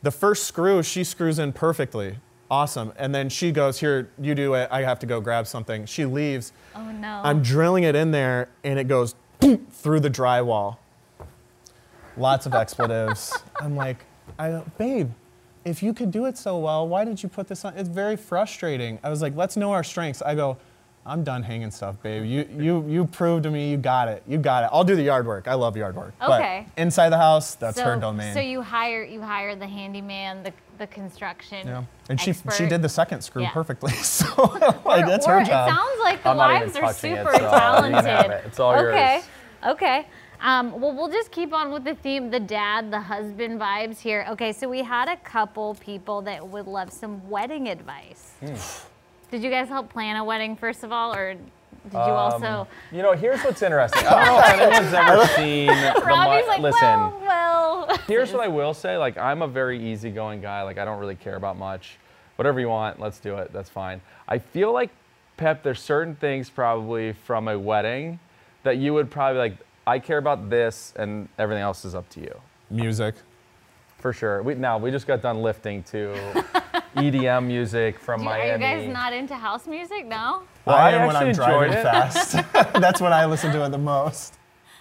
the 0.05 0.12
first 0.12 0.45
screw 0.45 0.83
she 0.83 1.03
screws 1.03 1.39
in 1.39 1.51
perfectly. 1.51 2.17
Awesome. 2.50 2.93
And 2.97 3.13
then 3.13 3.27
she 3.27 3.51
goes, 3.51 3.79
Here, 3.79 4.12
you 4.21 4.35
do 4.35 4.53
it. 4.53 4.69
I 4.71 4.83
have 4.83 5.00
to 5.00 5.07
go 5.07 5.19
grab 5.19 5.47
something. 5.47 5.88
She 5.88 6.05
leaves. 6.05 6.53
Oh 6.75 6.91
no. 6.91 7.21
I'm 7.24 7.41
drilling 7.41 7.83
it 7.83 7.95
in 7.95 8.12
there 8.12 8.50
and 8.63 8.77
it 8.77 8.88
goes 8.88 9.15
boom, 9.39 9.65
through 9.71 10.01
the 10.01 10.12
drywall. 10.12 10.77
Lots 12.17 12.45
of 12.45 12.53
expletives. 12.53 13.35
I'm 13.59 13.75
like, 13.75 14.05
I 14.38 14.62
babe, 14.77 15.09
if 15.65 15.81
you 15.81 15.91
could 15.91 16.12
do 16.12 16.25
it 16.25 16.38
so 16.38 16.59
well, 16.59 16.88
why 16.88 17.03
did 17.03 17.24
you 17.24 17.27
put 17.27 17.47
this 17.47 17.65
on? 17.65 17.75
It's 17.75 17.89
very 17.89 18.15
frustrating. 18.15 19.00
I 19.03 19.09
was 19.09 19.24
like, 19.24 19.35
let's 19.35 19.57
know 19.57 19.71
our 19.71 19.83
strengths. 19.83 20.21
I 20.21 20.35
go, 20.35 20.57
I'm 21.07 21.24
done 21.24 21.43
hanging 21.43 21.69
stuff, 21.69 22.01
babe. 22.01 22.25
You 22.25 22.47
you 22.57 22.85
you 22.88 23.05
proved 23.05 23.43
to 23.43 23.51
me 23.51 23.69
you 23.69 23.77
got 23.77 24.07
it. 24.07 24.24
You 24.27 24.39
got 24.39 24.63
it. 24.63 24.69
I'll 24.74 24.83
do 24.83 24.95
the 24.95 25.03
yard 25.03 25.27
work. 25.27 25.47
I 25.47 25.53
love 25.53 25.77
yard 25.77 25.95
work. 25.95 26.13
Okay. 26.21 26.65
But 26.75 26.81
inside 26.81 27.09
the 27.09 27.17
house, 27.17 27.53
that's 27.55 27.77
so, 27.77 27.83
her 27.85 27.95
domain. 27.95 28.33
So 28.33 28.39
you 28.39 28.62
hire 28.62 29.03
you 29.03 29.21
hire 29.21 29.55
the 29.55 29.67
handyman, 29.67 30.41
the 30.43 30.51
the 30.79 30.88
construction. 30.88 31.67
yeah. 31.67 31.83
And 32.09 32.19
she 32.19 32.31
expert. 32.31 32.53
she 32.53 32.65
did 32.67 32.81
the 32.81 32.89
second 32.89 33.21
screw 33.21 33.43
Yeah. 33.43 33.51
perfectly. 33.51 33.93
So 34.03 34.25
like, 34.85 35.05
that's 35.05 35.27
or 35.27 35.39
her 35.39 35.45
job. 35.45 35.69
it 35.69 35.75
sounds 35.75 36.00
like 36.03 36.24
the 36.24 36.29
I'm 36.29 36.38
wives 36.38 36.75
are 36.75 36.81
touching 36.81 37.13
it, 37.13 37.17
super 37.17 37.31
so 37.31 37.43
you 37.43 37.50
can 37.50 37.50
have 37.51 37.81
talented. 37.81 38.31
it. 38.31 38.43
It's 38.47 38.59
all 38.59 38.74
yours. 38.74 38.93
okay. 38.93 39.21
Okay. 39.67 40.07
Um, 40.41 40.79
well, 40.79 40.93
we'll 40.93 41.09
just 41.09 41.31
keep 41.31 41.53
on 41.53 41.71
with 41.71 41.83
the 41.85 41.95
theme, 41.95 42.29
the 42.29 42.39
dad, 42.39 42.91
the 42.91 43.00
husband 43.00 43.59
vibes 43.59 44.00
here. 44.00 44.25
Okay, 44.31 44.51
so 44.51 44.67
we 44.67 44.83
had 44.83 45.07
a 45.07 45.15
couple 45.17 45.75
people 45.75 46.21
that 46.24 46.45
would 46.45 46.67
love 46.67 46.91
some 46.91 47.27
wedding 47.29 47.67
advice. 47.69 48.33
Hmm. 48.41 48.55
Did 49.32 49.44
you 49.44 49.50
guys 49.50 49.67
help 49.67 49.89
plan 49.91 50.15
a 50.15 50.24
wedding 50.24 50.55
first 50.55 50.84
of 50.84 50.91
all, 50.91 51.13
or 51.13 51.34
did 51.34 51.94
you 51.94 52.00
also? 52.00 52.46
Um, 52.62 52.67
You 52.91 53.01
know, 53.01 53.13
here's 53.13 53.41
what's 53.44 53.62
interesting. 53.62 54.05
I 54.08 54.25
don't 54.25 54.25
know 54.36 54.39
if 54.39 54.75
anyone's 54.82 54.94
ever 54.94 55.25
seen 55.36 55.67
the 55.67 56.03
Robbie's 56.05 56.44
mu- 56.46 56.50
like, 56.50 56.60
listen. 56.62 56.82
well, 56.82 57.20
well. 57.88 57.98
Here's 58.08 58.32
what 58.32 58.44
I 58.44 58.48
will 58.48 58.74
say. 58.74 58.98
Like, 58.98 59.17
I'm 59.17 59.41
a 59.41 59.48
very 59.48 59.79
easygoing 59.91 60.41
guy. 60.41 60.63
Like, 60.63 60.77
I 60.77 60.86
don't 60.86 61.00
really 61.00 61.15
care 61.15 61.36
about 61.36 61.58
much. 61.58 61.98
Whatever 62.38 62.60
you 62.60 62.70
want, 62.70 63.00
let's 63.00 63.20
do 63.20 63.36
it. 63.38 63.53
That's 63.53 63.70
fine. 63.70 64.01
I 64.27 64.39
feel 64.39 64.72
like, 64.74 64.89
Pep, 65.38 65.63
there's 65.63 65.79
certain 65.82 66.15
things 66.15 66.50
probably 66.50 67.13
from 67.13 67.48
a 67.48 67.58
wedding 67.60 68.20
that 68.63 68.77
you 68.77 68.94
would 68.94 69.12
probably 69.12 69.39
like, 69.39 69.58
I 69.86 70.00
care 70.00 70.17
about 70.17 70.50
this 70.50 70.94
and 70.98 71.29
everything 71.38 71.62
else 71.62 71.86
is 71.86 71.94
up 71.94 72.10
to 72.12 72.20
you. 72.22 72.41
Music. 72.72 73.15
For 74.00 74.12
sure. 74.12 74.41
We, 74.44 74.55
now, 74.55 74.77
we 74.77 74.91
just 74.91 75.08
got 75.08 75.22
done 75.22 75.41
lifting 75.41 75.84
to 75.84 76.44
EDM 76.95 77.45
music 77.45 77.99
from 77.99 78.19
Do 78.19 78.25
you- 78.25 78.31
are 78.31 78.45
you 78.45 78.57
guys 78.57 78.87
not 78.87 79.13
into 79.13 79.35
house 79.35 79.67
music? 79.67 80.05
No. 80.05 80.43
Well, 80.65 80.75
I 80.75 80.89
I 80.89 80.91
am 80.93 81.07
when 81.07 81.15
I'm 81.15 81.31
driving 81.31 81.73
it. 81.73 81.83
fast. 81.83 82.31
That's 82.73 82.99
when 83.01 83.13
I 83.13 83.25
listen 83.25 83.51
to 83.51 83.63
it 83.65 83.69
the 83.69 83.77
most. 83.77 84.35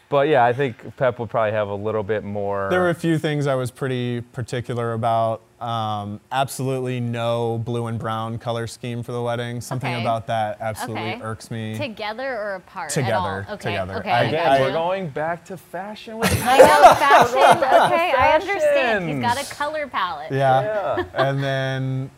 But 0.09 0.29
yeah, 0.29 0.45
I 0.45 0.53
think 0.53 0.97
Pep 0.97 1.19
would 1.19 1.31
probably 1.31 1.53
have 1.53 1.69
a 1.69 1.75
little 1.75 2.03
bit 2.03 2.25
more. 2.25 2.69
There 2.71 2.81
were 2.81 2.91
a 2.91 2.95
few 2.95 3.19
things 3.19 3.47
I 3.47 3.55
was 3.55 3.71
pretty 3.71 4.21
particular 4.21 4.93
about. 4.93 5.41
Um, 5.61 6.21
absolutely 6.31 7.01
no 7.01 7.57
blue 7.57 7.87
and 7.87 7.99
brown 7.99 8.37
color 8.39 8.67
scheme 8.67 9.03
for 9.03 9.13
the 9.13 9.23
wedding. 9.23 9.63
Something 9.63 9.95
Okay. 9.95 10.03
about 10.03 10.27
that 10.27 10.59
absolutely 10.61 11.15
Okay. 11.15 11.23
irks 11.23 11.51
me. 11.51 11.75
Together 11.79 12.37
or 12.37 12.55
apart? 12.57 12.91
Together, 12.91 13.15
At 13.15 13.49
all? 13.49 13.55
Okay. 13.55 13.71
together. 13.71 13.95
Okay. 13.97 14.11
I- 14.11 14.21
I, 14.21 14.23
Again, 14.25 14.45
got 14.45 14.61
we're 14.61 14.73
going 14.73 15.09
back 15.09 15.45
to 15.47 15.57
fashion 15.57 16.19
with 16.19 16.31
I 16.45 16.59
know 16.59 16.95
fashion. 16.95 17.65
Okay, 17.95 18.13
I 18.17 18.33
understand. 18.35 19.09
He's 19.09 19.21
got 19.21 19.41
a 19.43 19.55
color 19.55 19.87
palette. 19.87 20.33
yeah. 20.33 20.97
Yeah. 20.99 21.05
and 21.15 21.43
then 21.43 22.11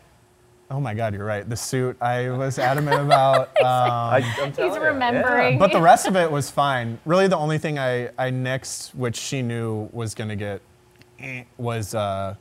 Oh 0.70 0.80
my 0.80 0.94
God, 0.94 1.14
you're 1.14 1.24
right. 1.24 1.48
The 1.48 1.56
suit 1.56 1.96
I 2.00 2.28
was 2.30 2.58
adamant 2.58 3.00
about. 3.00 3.50
Um, 3.66 3.66
I, 3.66 4.16
I'm 4.40 4.52
telling 4.52 4.70
He's 4.72 4.76
you, 4.78 4.84
remembering. 4.84 5.58
but 5.58 5.72
the 5.72 5.80
rest 5.80 6.06
of 6.06 6.14
it 6.14 6.30
was 6.30 6.50
fine. 6.50 7.00
Really, 7.04 7.26
the 7.26 7.36
only 7.36 7.58
thing 7.58 7.78
I, 7.78 8.10
I 8.16 8.30
nixed, 8.30 8.94
which 8.94 9.16
she 9.16 9.42
knew 9.42 9.88
was 9.92 10.14
going 10.14 10.28
to 10.28 10.36
get, 10.36 10.60
was 11.58 11.94
uh, 11.94 12.36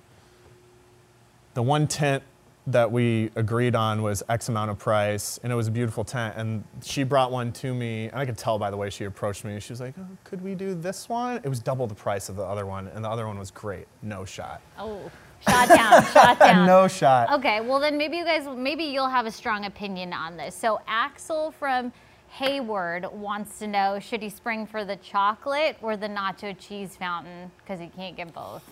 the 1.56 1.64
one 1.64 1.88
tent 1.88 2.22
that 2.68 2.92
we 2.92 3.32
agreed 3.36 3.76
on 3.76 4.02
was 4.04 4.22
X 4.30 4.50
amount 4.50 4.72
of 4.72 4.78
price, 4.78 5.40
and 5.44 5.52
it 5.52 5.56
was 5.56 5.68
a 5.68 5.72
beautiful 5.72 6.04
tent. 6.04 6.36
And 6.38 6.64
she 6.84 7.04
brought 7.04 7.32
one 7.32 7.52
to 7.54 7.74
me, 7.74 8.08
and 8.08 8.16
I 8.16 8.26
could 8.26 8.38
tell 8.38 8.60
by 8.60 8.70
the 8.70 8.78
way 8.78 8.90
she 8.90 9.06
approached 9.06 9.46
me. 9.46 9.60
She 9.60 9.72
was 9.74 9.80
like, 9.82 9.96
oh, 10.00 10.06
"Could 10.24 10.44
we 10.44 10.54
do 10.54 10.76
this 10.76 11.10
one?" 11.10 11.38
It 11.38 11.48
was 11.50 11.60
double 11.60 11.88
the 11.88 11.96
price 11.96 12.30
of 12.30 12.36
the 12.36 12.44
other 12.44 12.66
one, 12.66 12.88
and 12.88 13.04
the 13.04 13.10
other 13.10 13.26
one 13.26 13.40
was 13.40 13.50
great. 13.52 13.88
No 14.04 14.26
shot. 14.26 14.62
Oh, 14.78 15.10
shot 15.50 15.68
down, 15.70 16.06
shot 16.14 16.40
down. 16.40 16.66
no 16.68 16.88
shot. 16.88 17.32
Okay, 17.34 17.62
well 17.62 17.80
then 17.80 17.98
maybe 17.98 18.18
you 18.18 18.26
guys, 18.26 18.48
maybe 18.56 18.84
you'll 18.86 19.10
have 19.10 19.26
a 19.26 19.32
strong 19.32 19.66
opinion 19.66 20.14
on 20.14 20.38
this. 20.38 20.56
So 20.56 20.80
Axel 20.88 21.52
from 21.52 21.92
Hayward 22.30 23.06
wants 23.14 23.60
to 23.60 23.68
know: 23.68 24.00
Should 24.00 24.22
he 24.22 24.30
spring 24.30 24.66
for 24.68 24.84
the 24.84 24.96
chocolate 24.98 25.78
or 25.82 25.96
the 25.98 26.08
nacho 26.08 26.58
cheese 26.58 26.96
fountain? 26.96 27.52
Because 27.60 27.80
he 27.80 27.88
can't 27.88 28.16
get 28.18 28.34
both. 28.34 28.64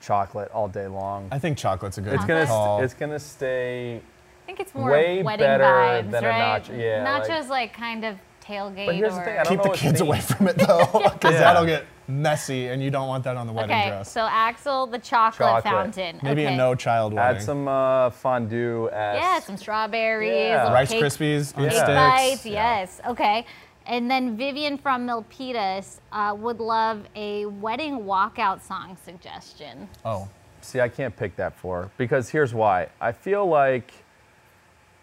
Chocolate 0.00 0.50
all 0.52 0.68
day 0.68 0.86
long. 0.86 1.28
I 1.32 1.38
think 1.38 1.58
chocolate's 1.58 1.98
a 1.98 2.00
good 2.00 2.14
It's 2.14 2.24
gonna 2.24 2.46
call. 2.46 2.78
st- 2.78 2.84
it's 2.84 2.94
gonna 2.94 3.18
stay. 3.18 3.96
I 3.96 4.46
think 4.46 4.60
it's 4.60 4.74
more 4.74 4.90
Way 4.90 5.22
wedding 5.24 5.44
better 5.44 5.64
vibes, 5.64 6.10
than 6.12 6.24
a 6.24 6.28
right? 6.28 6.62
nacho- 6.62 6.78
yeah, 6.78 7.12
like- 7.18 7.24
Nachos 7.28 7.48
like, 7.48 7.72
kind 7.74 8.04
of 8.04 8.16
tailgate 8.40 8.86
But 8.86 8.94
here's 8.94 9.12
or. 9.12 9.16
the 9.18 9.24
thing, 9.24 9.38
I 9.38 9.42
don't 9.42 9.56
Keep 9.56 9.64
know 9.64 9.72
the 9.72 9.78
kids 9.78 9.98
theme- 9.98 10.06
away 10.06 10.20
from 10.20 10.46
it 10.48 10.56
though, 10.56 10.86
because 11.12 11.32
Yeah. 11.32 11.40
that'll 11.40 11.64
get 11.66 11.84
messy, 12.08 12.68
and 12.68 12.82
you 12.82 12.90
don't 12.90 13.08
want 13.08 13.24
that 13.24 13.36
on 13.36 13.46
the 13.46 13.52
wedding 13.52 13.76
okay, 13.76 13.88
dress. 13.88 14.10
so 14.10 14.28
Axel, 14.30 14.86
the 14.86 14.98
chocolate, 14.98 15.48
Chocolate. 15.64 15.64
fountain. 15.64 16.20
Maybe 16.22 16.44
okay. 16.46 16.54
a 16.54 16.56
no 16.56 16.74
child 16.74 17.12
wedding. 17.12 17.36
Add 17.38 17.42
some 17.42 17.66
uh, 17.68 18.10
fondue. 18.10 18.88
As 18.90 19.16
Yeah, 19.18 19.40
some 19.40 19.56
strawberries, 19.56 20.30
Yeah. 20.32 20.72
Rice 20.72 20.90
cake 20.90 21.02
Krispies 21.02 21.56
on 21.56 21.64
Yeah. 21.64 21.70
Cake 21.70 21.78
sticks. 21.78 21.88
bites, 21.88 22.46
Yeah. 22.46 22.78
yes. 22.80 23.00
Okay. 23.08 23.46
And 23.86 24.10
then 24.10 24.36
Vivian 24.36 24.78
from 24.78 25.06
Milpitas 25.06 26.00
uh, 26.12 26.34
would 26.36 26.58
love 26.58 27.04
a 27.14 27.46
wedding 27.46 28.00
walkout 28.00 28.60
song 28.60 28.96
suggestion. 29.04 29.88
Oh, 30.04 30.28
See, 30.60 30.80
I 30.80 30.88
can't 30.88 31.14
pick 31.16 31.36
that 31.36 31.54
for 31.56 31.90
because 31.96 32.28
here's 32.30 32.52
why. 32.52 32.88
I 33.00 33.12
feel 33.12 33.46
like 33.46 33.92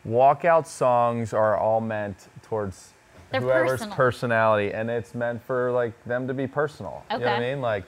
walkout 0.07 0.67
songs 0.67 1.33
are 1.33 1.55
all 1.57 1.79
meant 1.79 2.27
towards 2.41 2.92
They're 3.33 3.41
whoever's 3.41 3.71
personal. 3.71 3.95
personality, 3.95 4.73
and 4.73 4.89
it's 4.89 5.15
meant 5.15 5.43
for 5.43 5.71
like 5.71 5.93
them 6.05 6.27
to 6.27 6.33
be 6.33 6.47
personal. 6.47 7.03
Okay. 7.09 7.19
You 7.19 7.25
know 7.25 7.31
what 7.31 7.41
I 7.41 7.53
mean? 7.53 7.61
Like, 7.61 7.85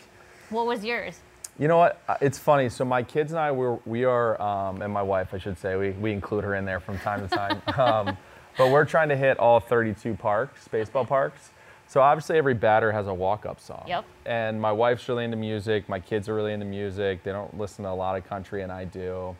What 0.50 0.66
was 0.66 0.84
yours? 0.84 1.20
you 1.58 1.68
know 1.68 1.78
what? 1.78 2.02
It's 2.20 2.38
funny. 2.38 2.68
So 2.68 2.84
my 2.84 3.02
kids 3.04 3.32
and 3.32 3.40
I, 3.40 3.52
we're, 3.52 3.78
we 3.86 4.04
are, 4.04 4.42
um, 4.42 4.82
and 4.82 4.92
my 4.92 5.02
wife, 5.02 5.34
I 5.34 5.38
should 5.38 5.58
say, 5.58 5.78
we, 5.78 5.92
we 5.92 6.12
include 6.12 6.44
her 6.44 6.56
in 6.56 6.66
there 6.66 6.80
from 6.82 6.98
time 7.00 7.28
to 7.28 7.34
time. 7.34 7.62
um, 7.80 8.18
but 8.58 8.72
we're 8.72 8.86
trying 8.86 9.10
to 9.10 9.16
hit 9.16 9.40
all 9.40 9.60
32 9.60 10.16
parks, 10.16 10.68
baseball 10.68 11.06
parks. 11.06 11.52
So 11.88 12.02
obviously 12.02 12.38
every 12.38 12.56
batter 12.56 12.92
has 12.92 13.08
a 13.08 13.14
walk-up 13.14 13.60
song. 13.60 13.86
Yep. 13.88 14.06
And 14.26 14.60
my 14.60 14.72
wife's 14.72 15.08
really 15.08 15.24
into 15.24 15.38
music. 15.38 15.88
My 15.88 16.00
kids 16.00 16.28
are 16.28 16.34
really 16.34 16.52
into 16.52 16.66
music. 16.66 17.24
They 17.24 17.32
don't 17.32 17.58
listen 17.58 17.84
to 17.84 17.92
a 17.92 17.94
lot 17.94 18.18
of 18.18 18.28
country, 18.28 18.64
and 18.64 18.72
I 18.72 18.86
do. 18.86 19.36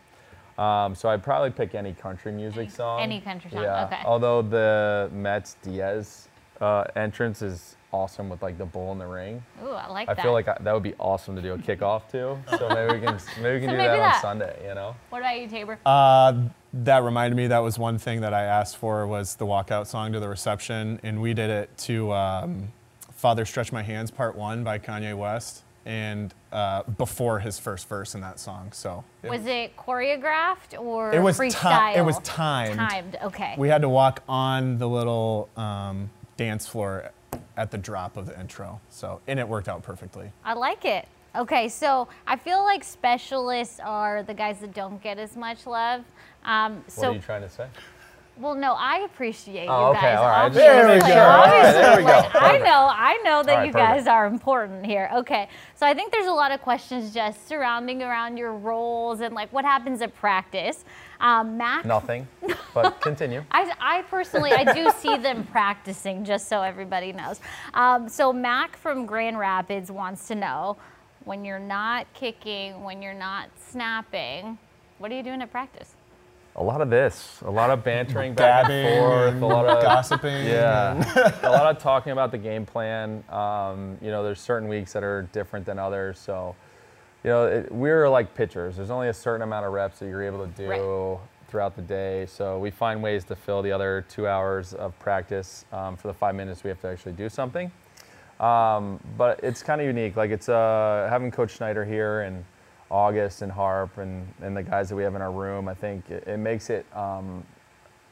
Um, 0.58 0.96
so 0.96 1.10
I'd 1.10 1.24
probably 1.24 1.50
pick 1.52 1.76
any 1.76 1.94
country 1.94 2.32
music 2.32 2.72
song. 2.72 3.02
any 3.02 3.20
country 3.20 3.52
song, 3.52 3.64
Yeah. 3.64 3.86
okay. 3.86 4.02
Although 4.06 4.42
the 4.42 5.10
Mets 5.14 5.58
Diaz 5.62 6.30
uh, 6.62 6.86
entrance 6.96 7.42
is 7.42 7.76
awesome 7.92 8.30
with 8.30 8.42
like 8.42 8.58
the 8.58 8.66
bull 8.66 8.92
in 8.94 8.98
the 9.00 9.06
ring. 9.08 9.44
Ooh, 9.64 9.72
I 9.72 9.88
like 9.90 10.08
I 10.10 10.14
that. 10.14 10.20
I 10.20 10.24
feel 10.24 10.32
like 10.34 10.48
I, 10.48 10.58
that 10.62 10.74
would 10.74 10.84
be 10.84 10.94
awesome 11.00 11.36
to 11.36 11.42
do 11.42 11.54
a 11.54 11.58
kickoff 11.58 12.08
to. 12.12 12.38
So 12.58 12.70
maybe 12.74 12.94
we 13.00 13.06
can 13.06 13.20
maybe 13.42 13.56
we 13.56 13.60
can 13.60 13.70
So 13.70 13.72
do 13.72 13.78
that, 13.78 13.98
that. 13.98 14.16
on 14.16 14.22
Sunday. 14.22 14.66
You 14.68 14.76
know. 14.76 14.96
what 15.10 15.20
about 15.20 15.40
you, 15.40 15.48
Taybor? 15.50 15.78
uh, 15.86 16.34
that 16.74 17.04
reminded 17.04 17.36
me. 17.36 17.48
That 17.48 17.60
was 17.60 17.78
one 17.78 17.98
thing 17.98 18.22
that 18.22 18.34
I 18.34 18.44
asked 18.44 18.78
for 18.78 19.06
was 19.08 19.36
the 19.36 19.46
walkout 19.46 19.88
song 19.88 20.14
to 20.14 20.20
the 20.22 20.30
reception, 20.30 21.00
and 21.04 21.22
we 21.22 21.34
did 21.34 21.50
it 21.50 21.78
to 21.80 22.14
um, 22.14 22.70
"Father 23.12 23.44
Stretch 23.46 23.74
My 23.74 23.84
Hands" 23.84 24.10
Part 24.10 24.36
One 24.38 24.64
by 24.64 24.80
Kanye 24.80 25.18
West, 25.18 25.64
and 25.86 26.34
uh, 26.52 26.84
before 26.98 27.40
his 27.40 27.60
first 27.60 27.88
verse 27.88 28.16
in 28.16 28.22
that 28.22 28.40
song. 28.40 28.72
So 28.72 29.04
it- 29.24 29.30
was 29.30 29.46
it 29.46 29.78
choreographed 29.78 30.80
or 30.80 31.14
It 31.14 31.22
was 31.22 31.38
ti- 31.38 31.44
freestyle? 31.46 31.96
it 31.96 32.02
was 32.02 32.18
timed. 32.20 32.76
Timed. 32.78 33.18
Okay. 33.24 33.54
we 33.58 33.70
had 33.70 33.82
to 33.84 33.90
walk 33.90 34.24
on 34.28 34.78
the 34.80 34.88
little 34.90 35.50
um, 35.56 36.10
dance 36.38 36.68
floor 36.68 37.12
at 37.58 37.72
the 37.72 37.78
drop 37.78 38.18
of 38.18 38.26
the 38.26 38.38
intro. 38.40 38.82
So 38.90 39.22
and 39.28 39.40
it 39.40 39.48
worked 39.48 39.70
out 39.70 39.84
perfectly. 39.84 40.32
I 40.44 40.54
like 40.54 40.86
it. 40.86 41.08
Okay, 41.36 41.68
so 41.68 42.08
I 42.26 42.38
feel 42.38 42.64
like 42.64 42.84
specialists 42.84 43.80
are 43.84 44.24
the 44.24 44.34
guys 44.34 44.60
that 44.60 44.74
don't 44.74 45.02
get 45.04 45.20
as 45.20 45.36
much 45.36 45.68
love. 45.68 46.02
Um, 46.46 46.84
What 46.96 47.08
are 47.08 47.14
you 47.14 47.20
trying 47.20 47.42
to 47.42 47.50
say? 47.50 47.68
Well, 48.38 48.54
no, 48.56 48.74
I 48.78 49.00
appreciate 49.06 49.68
Oh, 49.70 49.92
you 49.92 49.98
okay, 49.98 50.02
guys. 50.02 50.18
all 50.20 50.26
right. 50.26 50.46
obviously. 50.46 50.68
There 50.68 50.94
we 50.94 51.00
go. 51.00 51.22
All 51.22 51.46
right, 51.46 51.72
there 51.72 51.98
we 51.98 52.04
go. 52.04 52.08
Like, 52.10 52.36
I 52.36 52.58
know, 52.58 52.90
I 52.92 53.22
know 53.24 53.44
that 53.44 53.56
right, 53.56 53.68
you 53.68 53.72
guys 53.72 53.92
perfect. 54.00 54.08
are 54.10 54.26
important 54.28 54.86
here. 54.86 55.10
Okay, 55.16 55.48
so 55.76 55.86
I 55.86 55.94
think 55.94 56.12
there's 56.12 56.28
a 56.28 56.34
lot 56.34 56.52
of 56.52 56.62
questions 56.62 57.14
just 57.14 57.48
surrounding 57.48 58.04
around 58.04 58.36
your 58.36 58.54
roles 58.54 59.22
and 59.22 59.34
like 59.34 59.54
what 59.54 59.64
happens 59.64 60.02
at 60.02 60.14
practice. 60.16 60.84
Um, 61.22 61.56
Mac, 61.58 61.86
Nothing. 61.86 62.28
But 62.74 63.00
continue. 63.02 63.46
I, 63.52 63.72
I 63.80 64.02
personally, 64.04 64.52
I 64.52 64.74
do 64.74 64.92
see 65.00 65.16
them 65.16 65.46
practicing, 65.52 66.26
just 66.26 66.50
so 66.50 66.62
everybody 66.62 67.14
knows. 67.14 67.40
Um, 67.74 68.10
so 68.10 68.34
Mac 68.34 68.76
from 68.76 69.06
Grand 69.06 69.40
Rapids 69.40 69.90
wants 69.90 70.28
to 70.28 70.36
know, 70.36 70.76
when 71.24 71.46
you're 71.46 71.58
not 71.58 72.06
kicking, 72.14 72.84
when 72.84 73.02
you're 73.02 73.14
not 73.14 73.48
snapping, 73.70 74.58
what 74.98 75.10
are 75.10 75.16
you 75.16 75.24
doing 75.24 75.42
at 75.42 75.52
practice? 75.52 75.95
A 76.58 76.64
lot 76.64 76.80
of 76.80 76.90
this, 76.90 77.42
a 77.44 77.52
lot 77.52 77.70
of 77.70 77.84
bantering 77.84 78.34
back 78.34 78.70
and 78.70 79.00
forth, 79.00 79.42
a 79.42 79.46
lot 79.46 79.66
of 79.66 79.84
Gossiping. 79.84 80.46
Yeah, 80.46 80.94
a 81.44 81.52
lot 81.52 81.76
of 81.76 81.82
talking 81.82 82.14
about 82.14 82.32
the 82.32 82.38
game 82.38 82.66
plan. 82.66 83.26
Um, 83.30 83.98
you 84.02 84.10
know, 84.10 84.24
there's 84.24 84.40
certain 84.40 84.70
weeks 84.70 84.94
that 84.94 85.04
are 85.04 85.24
different 85.34 85.66
than 85.66 85.78
others. 85.78 86.18
So, 86.18 86.56
you 87.26 87.30
know, 87.30 87.46
it, 87.48 87.72
we're 87.74 88.08
like 88.08 88.34
pitchers. 88.36 88.78
There's 88.78 88.90
only 88.90 89.10
a 89.10 89.14
certain 89.14 89.42
amount 89.42 89.66
of 89.66 89.74
reps 89.74 90.00
that 90.00 90.06
you're 90.06 90.24
able 90.24 90.46
to 90.48 90.52
do 90.54 90.70
Right. 90.70 91.20
throughout 91.50 91.76
the 91.76 91.82
day. 91.82 92.26
So 92.26 92.58
we 92.58 92.72
find 92.72 93.04
ways 93.04 93.26
to 93.26 93.36
fill 93.36 93.62
the 93.62 93.74
other 93.74 94.06
two 94.08 94.26
hours 94.26 94.74
of 94.74 94.98
practice 95.00 95.66
um, 95.74 95.98
for 95.98 96.08
the 96.08 96.14
five 96.14 96.36
minutes 96.36 96.64
we 96.64 96.70
have 96.70 96.80
to 96.82 96.88
actually 96.88 97.14
do 97.14 97.28
something. 97.28 97.70
Um, 98.40 99.02
but 99.18 99.42
it's 99.44 99.62
kind 99.62 99.82
of 99.82 99.88
unique. 99.88 100.16
Like 100.16 100.32
it's 100.32 100.48
uh, 100.48 101.08
having 101.10 101.32
Coach 101.32 101.52
Schneider 101.58 101.84
here 101.84 102.22
and 102.22 102.46
August 102.96 103.42
and 103.42 103.52
Harp 103.52 103.98
and, 103.98 104.26
and 104.42 104.56
the 104.56 104.64
guys 104.64 104.88
that 104.88 104.96
we 104.96 105.04
have 105.04 105.16
in 105.16 105.22
our 105.22 105.32
room. 105.32 105.68
I 105.68 105.74
think 105.74 106.10
it, 106.10 106.26
it 106.26 106.38
makes 106.38 106.70
it 106.70 106.86
um, 106.96 107.44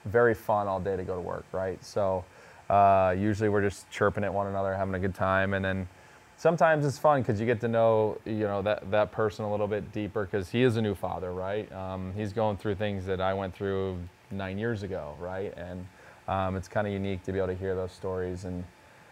very 0.03 0.33
fun 0.33 0.67
all 0.67 0.81
day 0.81 0.97
to 0.97 1.03
go 1.03 1.15
to 1.15 1.21
work, 1.21 1.45
right? 1.53 1.81
So 1.81 2.25
uh, 2.69 3.15
usually 3.17 3.47
we're 3.47 3.61
just 3.61 3.89
chirping 3.89 4.25
at 4.25 4.33
one 4.33 4.47
another, 4.47 4.75
having 4.75 4.93
a 4.93 4.99
good 4.99 5.15
time, 5.15 5.53
and 5.53 5.63
then 5.63 5.87
sometimes 6.35 6.85
it's 6.85 6.99
fun 6.99 7.21
because 7.21 7.39
you 7.39 7.45
get 7.45 7.61
to 7.61 7.69
know 7.69 8.17
you 8.25 8.39
know 8.39 8.61
that 8.61 8.91
that 8.91 9.13
person 9.13 9.45
a 9.45 9.51
little 9.51 9.67
bit 9.67 9.93
deeper 9.93 10.25
because 10.25 10.49
he 10.49 10.63
is 10.63 10.75
a 10.75 10.81
new 10.81 10.95
father, 10.95 11.31
right? 11.31 11.71
Um, 11.71 12.11
he's 12.13 12.33
going 12.33 12.57
through 12.57 12.75
things 12.75 13.05
that 13.05 13.21
I 13.21 13.33
went 13.33 13.55
through 13.55 13.97
nine 14.31 14.57
years 14.57 14.83
ago, 14.83 15.15
right? 15.17 15.53
And 15.55 15.87
um, 16.27 16.57
it's 16.57 16.67
kind 16.67 16.87
of 16.87 16.91
unique 16.91 17.23
to 17.23 17.31
be 17.31 17.37
able 17.37 17.47
to 17.47 17.55
hear 17.55 17.73
those 17.73 17.93
stories 17.93 18.43
and 18.43 18.65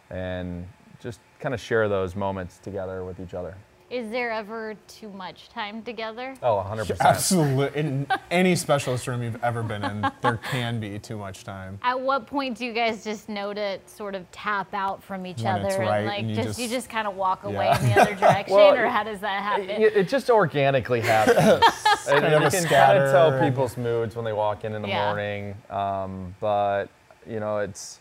and 0.10 0.68
just 1.00 1.22
kind 1.40 1.56
of 1.56 1.62
share 1.62 1.88
those 1.88 2.14
moments 2.14 2.58
together 2.58 3.06
with 3.06 3.22
each 3.22 3.34
other. 3.34 3.56
Is 3.92 4.10
there 4.10 4.32
ever 4.32 4.76
too 4.88 5.10
much 5.10 5.50
time 5.50 5.84
together? 5.84 6.34
Oh, 6.42 6.66
100%. 6.66 6.98
Absolutely. 7.02 7.78
In 7.78 8.08
any 8.32 8.56
specialist 8.56 9.06
room 9.06 9.22
you've 9.22 9.44
ever 9.44 9.62
been 9.64 9.84
in, 9.84 10.10
there 10.22 10.38
can 10.50 10.80
be 10.80 10.98
too 10.98 11.18
much 11.18 11.44
time. 11.44 11.78
At 11.84 12.00
what 12.00 12.26
point 12.26 12.58
do 12.58 12.66
you 12.66 12.72
guys 12.72 13.04
just 13.04 13.28
know 13.28 13.54
to 13.54 13.80
sort 13.88 14.16
of 14.16 14.32
tap 14.32 14.74
out 14.74 15.04
from 15.04 15.26
each 15.26 15.42
When 15.42 15.56
other 15.56 15.68
it's 15.68 15.76
and 15.76 16.06
like 16.06 16.20
and 16.22 16.30
you 16.30 16.36
just, 16.38 16.48
just- 16.48 16.60
you 16.60 16.70
just 16.70 16.90
kind 16.90 17.06
of 17.06 17.16
walk 17.18 17.44
away 17.44 17.66
Yeah. 17.66 17.80
in 17.82 17.90
the 17.90 18.02
other 18.02 18.16
direction, 18.20 18.56
Well, 18.56 18.74
or 18.76 18.88
how 18.88 19.04
does 19.04 19.20
that 19.20 19.44
happen? 19.44 19.70
It, 19.70 19.98
it 19.98 20.08
just 20.08 20.30
organically 20.30 21.02
happens. 21.12 21.38
and, 21.38 22.18
of 22.20 22.24
and 22.24 22.34
a 22.34 22.46
you 22.46 22.50
can 22.50 22.64
kind 22.70 22.98
of 22.98 23.12
tell 23.12 23.38
people's 23.42 23.76
moods 23.76 24.16
when 24.16 24.24
they 24.24 24.34
walk 24.34 24.64
in 24.64 24.74
in 24.74 24.82
the 24.82 24.88
Yeah. 24.88 25.06
morning. 25.08 25.56
Um, 25.70 26.34
but 26.40 26.86
you 27.30 27.40
know, 27.42 27.58
it's 27.58 28.00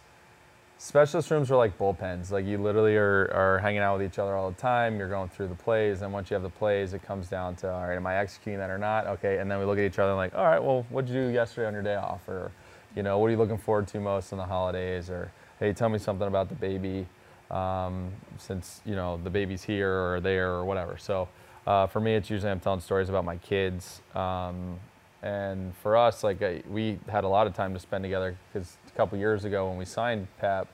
specialist 0.80 1.30
rooms 1.30 1.50
are 1.50 1.56
like 1.56 1.76
bullpens. 1.78 2.30
Like 2.30 2.46
you 2.46 2.56
literally 2.56 2.96
are, 2.96 3.30
are 3.34 3.58
hanging 3.58 3.80
out 3.80 3.98
with 3.98 4.10
each 4.10 4.18
other 4.18 4.34
all 4.34 4.50
the 4.50 4.56
time. 4.56 4.98
You're 4.98 5.10
going 5.10 5.28
through 5.28 5.48
the 5.48 5.54
plays, 5.54 6.00
and 6.00 6.10
once 6.12 6.30
you 6.30 6.34
have 6.34 6.42
the 6.42 6.48
plays, 6.48 6.94
it 6.94 7.02
comes 7.02 7.28
down 7.28 7.54
to 7.56 7.70
all 7.70 7.86
right, 7.86 7.96
am 7.96 8.06
I 8.06 8.16
executing 8.16 8.58
that 8.60 8.70
or 8.70 8.78
not? 8.78 9.06
Okay, 9.06 9.38
and 9.38 9.50
then 9.50 9.58
we 9.58 9.66
look 9.66 9.78
at 9.78 9.84
each 9.84 9.98
other 9.98 10.10
and 10.10 10.16
like, 10.16 10.34
all 10.34 10.46
right, 10.46 10.62
well, 10.62 10.86
what'd 10.88 11.10
you 11.10 11.26
do 11.26 11.28
yesterday 11.28 11.66
on 11.66 11.74
your 11.74 11.82
day 11.82 11.96
off, 11.96 12.26
or 12.26 12.50
you 12.96 13.02
know, 13.02 13.18
what 13.18 13.26
are 13.26 13.30
you 13.30 13.36
looking 13.36 13.58
forward 13.58 13.86
to 13.88 14.00
most 14.00 14.32
in 14.32 14.38
the 14.38 14.44
holidays, 14.44 15.10
or 15.10 15.30
hey, 15.58 15.74
tell 15.74 15.90
me 15.90 15.98
something 15.98 16.26
about 16.26 16.48
the 16.48 16.54
baby. 16.54 17.06
Um, 17.50 18.12
since 18.38 18.80
you 18.86 18.94
know 18.94 19.20
the 19.22 19.30
baby's 19.30 19.62
here 19.62 19.92
or 19.92 20.20
there 20.20 20.50
or 20.52 20.64
whatever. 20.64 20.96
So 20.96 21.28
uh, 21.66 21.88
for 21.88 22.00
me, 22.00 22.14
it's 22.14 22.30
usually 22.30 22.50
I'm 22.50 22.60
telling 22.60 22.80
stories 22.80 23.08
about 23.08 23.24
my 23.24 23.36
kids. 23.36 24.00
Um, 24.14 24.78
and 25.22 25.74
for 25.76 25.96
us, 25.96 26.22
like 26.24 26.42
I, 26.42 26.62
we 26.68 26.98
had 27.08 27.24
a 27.24 27.28
lot 27.28 27.46
of 27.46 27.54
time 27.54 27.74
to 27.74 27.80
spend 27.80 28.02
together 28.04 28.36
because 28.52 28.76
a 28.86 28.90
couple 28.96 29.18
years 29.18 29.44
ago 29.44 29.68
when 29.68 29.76
we 29.76 29.84
signed 29.84 30.26
Pap, 30.38 30.68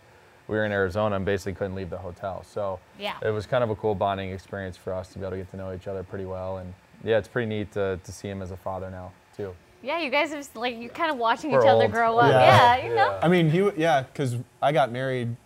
we 0.48 0.56
were 0.56 0.64
in 0.64 0.72
Arizona 0.72 1.16
and 1.16 1.24
basically 1.24 1.54
couldn't 1.54 1.74
leave 1.74 1.90
the 1.90 1.98
hotel. 1.98 2.44
So 2.44 2.78
Yeah. 2.98 3.14
it 3.22 3.30
was 3.30 3.46
kind 3.46 3.64
of 3.64 3.70
a 3.70 3.74
cool 3.76 3.94
bonding 3.96 4.30
experience 4.30 4.76
for 4.76 4.92
us 4.92 5.08
to 5.12 5.18
be 5.18 5.24
able 5.24 5.32
to 5.32 5.36
get 5.38 5.50
to 5.50 5.56
know 5.56 5.74
each 5.74 5.88
other 5.88 6.02
pretty 6.04 6.24
well. 6.26 6.58
And 6.58 6.72
yeah, 7.02 7.18
it's 7.18 7.26
pretty 7.28 7.48
neat 7.48 7.72
to, 7.72 7.98
to 8.02 8.12
see 8.12 8.28
him 8.28 8.42
as 8.42 8.52
a 8.52 8.56
father 8.56 8.88
now 8.90 9.12
too. 9.36 9.54
Yeah, 9.82 9.98
you 10.00 10.10
guys 10.10 10.30
have 10.30 10.48
like 10.54 10.76
you're 10.78 10.90
kind 10.90 11.10
of 11.10 11.16
watching 11.18 11.50
We're 11.50 11.62
each 11.62 11.68
other 11.68 11.88
grow 11.88 12.18
up. 12.18 12.30
Yeah. 12.30 12.76
Yeah, 12.76 12.86
you 12.88 12.94
know. 12.94 13.18
I 13.22 13.28
mean, 13.28 13.50
he 13.50 13.58
w- 13.58 13.76
yeah, 13.76 14.02
because 14.02 14.36
I 14.62 14.72
got 14.72 14.90
married 14.92 15.36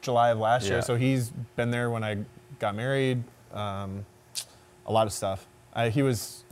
July 0.00 0.30
of 0.30 0.38
last 0.38 0.66
year, 0.66 0.82
so 0.82 0.96
he's 0.96 1.30
been 1.56 1.70
there 1.70 1.88
when 1.90 2.04
I 2.04 2.18
got 2.58 2.74
married. 2.74 3.22
Um, 3.52 4.04
a 4.86 4.92
lot 4.92 5.06
of 5.06 5.12
stuff. 5.14 5.46
I, 5.72 5.88
he 5.88 6.02
was. 6.02 6.43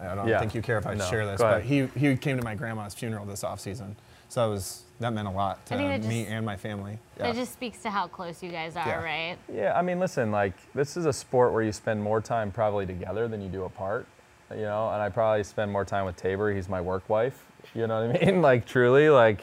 I 0.00 0.14
don't 0.14 0.28
Yeah. 0.28 0.38
think 0.38 0.54
you 0.54 0.62
care 0.62 0.78
if 0.78 0.86
I 0.86 0.94
No, 0.94 1.04
share 1.06 1.26
this, 1.26 1.40
but 1.40 1.62
he 1.62 1.86
he 1.96 2.16
came 2.16 2.36
to 2.36 2.44
my 2.44 2.54
grandma's 2.54 2.94
funeral 2.94 3.24
this 3.24 3.42
off 3.44 3.60
season, 3.60 3.96
so 4.28 4.42
that 4.46 4.52
was 4.52 4.82
that 4.98 5.12
meant 5.12 5.28
a 5.28 5.30
lot 5.30 5.64
to 5.66 5.76
think 5.76 6.02
that 6.02 6.08
me 6.08 6.22
just- 6.22 6.32
and 6.32 6.46
my 6.46 6.56
family. 6.56 6.98
That 7.18 7.34
just 7.34 7.52
speaks 7.52 7.82
to 7.82 7.90
how 7.90 8.06
close 8.06 8.42
you 8.42 8.50
guys 8.50 8.76
are, 8.76 8.86
Yeah. 8.86 9.02
right? 9.02 9.36
Yeah, 9.52 9.78
I 9.78 9.82
mean, 9.82 9.98
listen, 10.00 10.30
like 10.32 10.54
this 10.74 10.96
is 10.96 11.04
a 11.06 11.12
sport 11.12 11.52
where 11.52 11.62
you 11.62 11.72
spend 11.72 12.02
more 12.02 12.20
time 12.22 12.50
probably 12.50 12.86
together 12.86 13.28
than 13.28 13.40
you 13.42 13.48
do 13.48 13.64
apart. 13.64 14.06
You 14.50 14.62
know, 14.62 14.88
and 14.90 15.02
I 15.02 15.08
probably 15.08 15.42
spend 15.42 15.72
more 15.72 15.84
time 15.84 16.04
with 16.06 16.16
Taybor. 16.22 16.54
He's 16.54 16.68
my 16.68 16.80
work 16.80 17.08
wife. 17.08 17.44
You 17.74 17.86
know 17.88 18.06
what 18.06 18.22
I 18.22 18.24
mean? 18.26 18.40
Like 18.42 18.64
truly, 18.64 19.10
like, 19.10 19.42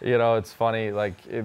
you 0.00 0.16
know, 0.18 0.36
it's 0.36 0.52
funny. 0.52 0.92
Like, 0.92 1.26
it, 1.26 1.44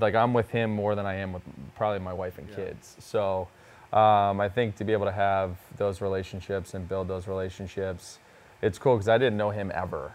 like 0.00 0.14
I'm 0.16 0.34
with 0.34 0.50
him 0.50 0.70
more 0.74 0.94
than 0.96 1.06
I 1.06 1.14
am 1.14 1.32
with 1.32 1.42
probably 1.76 2.00
my 2.00 2.12
wife 2.12 2.38
and 2.38 2.52
kids. 2.54 2.96
So, 2.98 3.46
um, 3.92 4.40
I 4.40 4.48
think 4.48 4.76
to 4.76 4.84
be 4.84 4.92
able 4.92 5.06
to 5.06 5.12
have 5.12 5.56
those 5.76 6.00
relationships 6.00 6.74
and 6.74 6.88
build 6.88 7.08
those 7.08 7.26
relationships, 7.26 8.18
it's 8.62 8.78
cool 8.78 8.94
because 8.96 9.08
I 9.08 9.18
didn't 9.18 9.36
know 9.36 9.50
him 9.50 9.72
ever, 9.74 10.12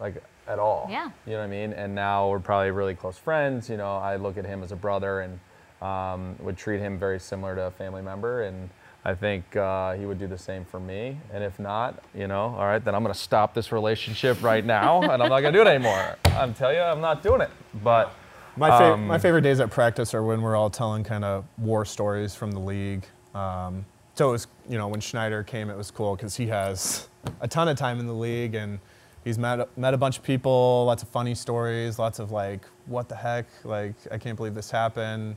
like 0.00 0.22
at 0.46 0.58
all. 0.58 0.86
Yeah. 0.90 1.10
You 1.26 1.32
know 1.32 1.38
what 1.40 1.44
I 1.44 1.48
mean? 1.48 1.72
And 1.74 1.94
now 1.94 2.28
we're 2.30 2.38
probably 2.38 2.70
really 2.70 2.94
close 2.94 3.18
friends. 3.18 3.68
You 3.68 3.76
know, 3.76 3.96
I 3.96 4.16
look 4.16 4.38
at 4.38 4.46
him 4.46 4.62
as 4.62 4.72
a 4.72 4.76
brother 4.76 5.20
and 5.20 5.38
um, 5.82 6.36
would 6.40 6.56
treat 6.56 6.80
him 6.80 6.98
very 6.98 7.20
similar 7.20 7.54
to 7.54 7.62
a 7.64 7.70
family 7.70 8.00
member. 8.02 8.42
And 8.44 8.70
I 9.04 9.14
think 9.14 9.54
uh, 9.56 9.92
he 9.94 10.06
would 10.06 10.18
do 10.18 10.26
the 10.26 10.38
same 10.38 10.64
for 10.64 10.80
me. 10.80 11.18
And 11.32 11.44
if 11.44 11.58
not, 11.58 12.02
you 12.14 12.26
know, 12.28 12.54
all 12.56 12.64
right, 12.66 12.82
then 12.82 12.94
I'm 12.94 13.02
going 13.02 13.12
to 13.14 13.18
stop 13.20 13.52
this 13.52 13.72
relationship 13.72 14.42
right 14.42 14.64
now 14.64 15.02
and 15.10 15.22
I'm 15.22 15.28
not 15.28 15.40
going 15.40 15.52
to 15.52 15.58
do 15.58 15.60
it 15.60 15.68
anymore. 15.68 16.16
I'm 16.24 16.54
telling 16.54 16.76
you, 16.76 16.82
I'm 16.82 17.00
not 17.02 17.22
doing 17.22 17.42
it. 17.42 17.50
But 17.84 18.14
My, 18.56 18.70
fa- 18.70 18.92
Um, 18.94 19.06
my 19.06 19.18
favorite 19.18 19.42
days 19.42 19.60
at 19.60 19.70
practice 19.70 20.14
are 20.14 20.22
when 20.22 20.40
we're 20.40 20.56
all 20.56 20.70
telling 20.70 21.04
kind 21.04 21.24
of 21.24 21.44
war 21.58 21.84
stories 21.84 22.34
from 22.34 22.52
the 22.52 22.60
league. 22.60 23.04
Um, 23.38 23.86
so 24.14 24.30
it 24.30 24.32
was, 24.32 24.46
you 24.68 24.78
know, 24.78 24.88
when 24.88 25.00
Schneider 25.00 25.44
came, 25.44 25.70
it 25.70 25.76
was 25.76 25.90
cool 25.92 26.16
because 26.16 26.36
he 26.36 26.48
has 26.48 27.08
a 27.40 27.46
ton 27.46 27.68
of 27.68 27.76
time 27.76 28.00
in 28.00 28.06
the 28.06 28.12
league 28.12 28.56
and 28.56 28.80
he's 29.24 29.38
met, 29.38 29.68
met 29.78 29.94
a 29.94 29.96
bunch 29.96 30.18
of 30.18 30.24
people, 30.24 30.84
lots 30.86 31.04
of 31.04 31.08
funny 31.08 31.36
stories, 31.36 31.98
lots 32.00 32.18
of 32.18 32.32
like, 32.32 32.66
what 32.86 33.08
the 33.08 33.14
heck? 33.14 33.46
Like, 33.64 33.94
I 34.10 34.18
can't 34.18 34.36
believe 34.36 34.54
this 34.54 34.72
happened. 34.72 35.36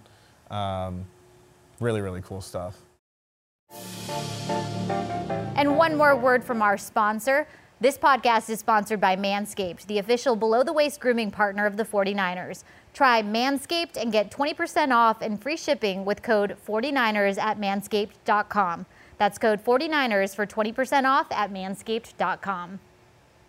Um, 0.50 1.06
really, 1.80 2.02
really 2.02 2.22
cool 2.22 2.42
stuff. 2.42 2.76
And 5.56 5.78
one 5.78 5.96
more 5.96 6.16
word 6.16 6.44
from 6.44 6.64
our 6.64 6.78
sponsor. 6.78 7.48
This 7.80 7.98
podcast 7.98 8.50
is 8.50 8.60
sponsored 8.60 9.00
by 9.00 9.16
Manscaped, 9.16 9.86
the 9.86 10.00
official 10.00 10.36
below 10.36 10.64
the 10.64 10.74
waist 10.74 11.00
grooming 11.00 11.32
partner 11.32 11.66
of 11.66 11.78
the 11.78 11.86
49ers. 11.86 12.64
Try 12.94 13.22
Manscaped 13.22 13.96
and 13.96 14.12
get 14.12 14.32
20% 14.32 14.94
off 14.94 15.22
and 15.22 15.42
free 15.42 15.58
shipping 15.58 16.04
with 16.04 16.22
code 16.22 16.58
49ers 16.68 17.38
at 17.38 17.60
manscaped.com. 17.60 18.86
That's 19.18 19.38
code 19.38 19.64
49ers 19.64 20.36
for 20.36 20.46
20% 20.46 21.06
off 21.06 21.28
at 21.32 21.54
manscaped.com. 21.54 22.80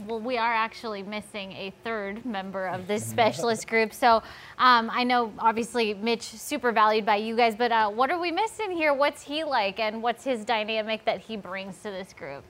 Well, 0.06 0.20
we 0.20 0.36
are 0.36 0.52
actually 0.52 1.02
missing 1.02 1.52
a 1.52 1.72
third 1.84 2.24
member 2.26 2.66
of 2.66 2.86
this 2.86 3.06
specialist 3.06 3.68
group. 3.68 3.92
So 3.92 4.22
um, 4.58 4.90
I 4.92 5.04
know, 5.04 5.32
obviously, 5.38 5.94
Mitch 5.94 6.22
super 6.22 6.72
valued 6.72 7.06
by 7.06 7.16
you 7.16 7.36
guys, 7.36 7.54
but 7.54 7.70
uh, 7.70 7.90
what 7.90 8.10
are 8.10 8.18
we 8.18 8.32
missing 8.32 8.72
here? 8.72 8.92
What's 8.92 9.22
he 9.22 9.44
like, 9.44 9.78
and 9.78 10.02
what's 10.02 10.24
his 10.24 10.44
dynamic 10.44 11.04
that 11.04 11.20
he 11.20 11.36
brings 11.36 11.76
to 11.78 11.90
this 11.90 12.12
group? 12.12 12.44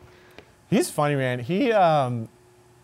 He's 0.71 0.91
funny, 0.91 1.15
man. 1.15 1.41
He 1.41 1.73
um, 1.73 2.29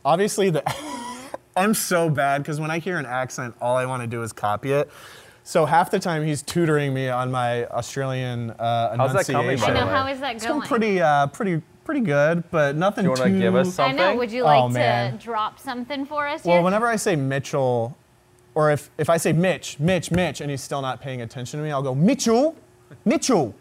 obviously 0.04 0.50
the. 0.50 0.62
I'm 1.58 1.74
so 1.74 2.08
bad 2.08 2.42
because 2.42 2.60
when 2.60 2.70
I 2.70 2.78
hear 2.78 2.96
an 2.98 3.06
accent, 3.06 3.54
all 3.60 3.76
I 3.76 3.84
want 3.86 4.02
to 4.02 4.06
do 4.06 4.22
is 4.22 4.32
copy 4.32 4.72
it. 4.72 4.88
So 5.44 5.64
half 5.66 5.90
the 5.90 5.98
time 5.98 6.24
he's 6.24 6.42
tutoring 6.42 6.92
me 6.92 7.08
on 7.08 7.30
my 7.30 7.66
Australian 7.66 8.50
uh, 8.50 8.96
How's 8.96 9.12
that 9.14 9.26
coming, 9.26 9.48
enunciation. 9.48 9.74
by 9.74 9.80
I 9.80 9.80
the 9.80 9.80
know. 9.80 9.92
way? 9.92 9.98
How 9.98 10.06
is 10.08 10.20
that 10.20 10.34
It's 10.36 10.46
going? 10.46 10.58
going 10.58 10.68
pretty, 10.68 11.00
uh, 11.00 11.26
pretty, 11.28 11.62
pretty 11.84 12.00
good, 12.02 12.44
but 12.50 12.76
nothing 12.76 13.04
Do 13.04 13.10
you 13.10 13.16
too. 13.16 13.22
wanna 13.22 13.38
give 13.38 13.54
us 13.54 13.78
I 13.78 13.92
know. 13.92 13.98
something? 13.98 14.18
Would 14.18 14.30
you 14.32 14.42
Oh, 14.42 14.46
like 14.46 14.66
to 14.72 14.78
man. 14.78 15.16
drop 15.16 15.58
something 15.58 16.04
for 16.04 16.26
us 16.28 16.44
Well, 16.44 16.56
here? 16.56 16.64
whenever 16.64 16.86
I 16.86 16.96
say 16.96 17.16
Mitchell, 17.16 17.96
or 18.54 18.70
if, 18.70 18.90
if 18.98 19.08
I 19.08 19.16
say 19.16 19.32
Mitch, 19.32 19.78
Mitch, 19.80 20.10
Mitch, 20.10 20.40
and 20.42 20.50
he's 20.50 20.60
still 20.60 20.82
not 20.82 21.00
paying 21.00 21.22
attention 21.22 21.60
to 21.60 21.64
me, 21.64 21.70
I'll 21.72 21.82
go 21.82 21.94
Mitchell, 21.94 22.54
Mitchell, 23.06 23.54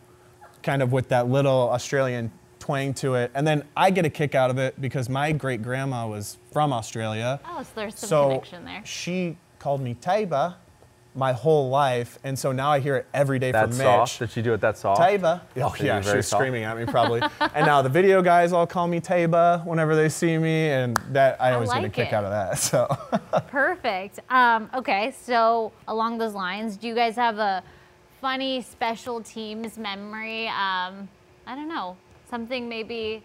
kind 0.63 0.81
of 0.81 0.91
with 0.91 1.07
that 1.09 1.29
little 1.29 1.69
Australian 1.69 2.31
twang 2.67 2.93
to 2.93 3.15
it. 3.15 3.31
And 3.33 3.47
then 3.47 3.63
I 3.77 3.89
get 3.91 4.05
a 4.05 4.09
kick 4.09 4.35
out 4.35 4.49
of 4.49 4.57
it 4.57 4.79
because 4.81 5.07
my 5.07 5.31
great 5.31 5.61
grandma 5.61 6.05
was 6.05 6.37
from 6.51 6.73
Australia. 6.73 7.39
oh, 7.45 7.63
so 7.63 7.69
there's 7.75 7.95
some 7.97 8.09
so 8.09 8.27
connection 8.27 8.65
there. 8.65 8.81
she 8.83 9.37
called 9.57 9.79
me 9.79 9.95
Taiba 9.95 10.55
my 11.15 11.31
whole 11.31 11.69
life. 11.69 12.19
And 12.25 12.37
so 12.37 12.51
now 12.51 12.69
I 12.69 12.79
hear 12.79 12.97
it 12.97 13.07
every 13.13 13.39
day 13.39 13.53
that 13.53 13.69
from 13.69 13.71
soft? 13.71 14.11
She 14.11 14.19
Did 14.19 14.31
she 14.31 14.41
do 14.41 14.53
it 14.53 14.59
that 14.59 14.77
soft? 14.77 14.99
Taiba. 14.99 15.39
Oh, 15.55 15.73
Did 15.77 15.85
yeah, 15.85 16.01
she 16.01 16.17
was 16.17 16.27
soft? 16.27 16.41
screaming 16.41 16.65
at 16.65 16.77
me 16.77 16.85
probably. 16.85 17.21
and 17.39 17.65
now 17.65 17.81
the 17.81 17.89
video 17.89 18.21
guys 18.21 18.51
all 18.51 18.67
call 18.67 18.85
me 18.85 18.99
Taiba 18.99 19.65
whenever 19.65 19.95
they 19.95 20.09
see 20.09 20.37
me. 20.37 20.67
And 20.67 20.97
that 21.11 21.41
I 21.41 21.53
always 21.53 21.71
get 21.71 21.85
a 21.85 21.89
kick 21.89 22.09
it. 22.09 22.13
out 22.13 22.25
of 22.25 22.31
that. 22.31 22.57
So. 22.67 22.85
Perfect. 23.47 24.19
Um, 24.29 24.69
okay, 24.75 25.15
so 25.23 25.71
along 25.87 26.17
those 26.17 26.33
lines, 26.33 26.75
do 26.75 26.89
you 26.89 26.93
guys 26.95 27.15
have 27.15 27.39
a 27.39 27.63
funny 28.19 28.61
special 28.61 29.21
teams 29.21 29.77
memory? 29.77 30.47
Um, 30.49 31.07
I 31.47 31.55
don't 31.55 31.69
know, 31.69 31.95
something 32.29 32.67
maybe 32.69 33.23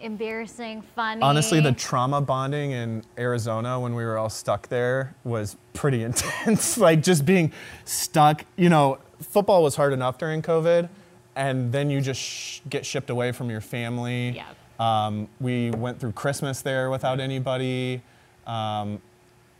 embarrassing, 0.00 0.82
funny. 0.94 1.22
Honestly, 1.22 1.60
the 1.60 1.72
trauma 1.72 2.20
bonding 2.20 2.72
in 2.72 3.02
Arizona 3.18 3.78
when 3.78 3.94
we 3.94 4.04
were 4.04 4.16
all 4.18 4.30
stuck 4.30 4.68
there 4.68 5.14
was 5.24 5.56
pretty 5.72 6.02
intense. 6.04 6.78
like 6.78 7.02
just 7.02 7.24
being 7.24 7.52
stuck, 7.84 8.44
you 8.56 8.68
know, 8.68 8.98
football 9.20 9.62
was 9.62 9.76
hard 9.76 9.92
enough 9.92 10.18
during 10.18 10.42
COVID, 10.42 10.88
and 11.36 11.72
then 11.72 11.90
you 11.90 12.00
just 12.00 12.20
sh- 12.20 12.60
get 12.68 12.84
shipped 12.84 13.10
away 13.10 13.32
from 13.32 13.50
your 13.50 13.60
family. 13.60 14.30
Yeah. 14.30 14.46
Um, 14.78 15.28
we 15.40 15.70
went 15.70 16.00
through 16.00 16.12
Christmas 16.12 16.62
there 16.62 16.90
without 16.90 17.20
anybody. 17.20 18.00
Um, 18.46 19.00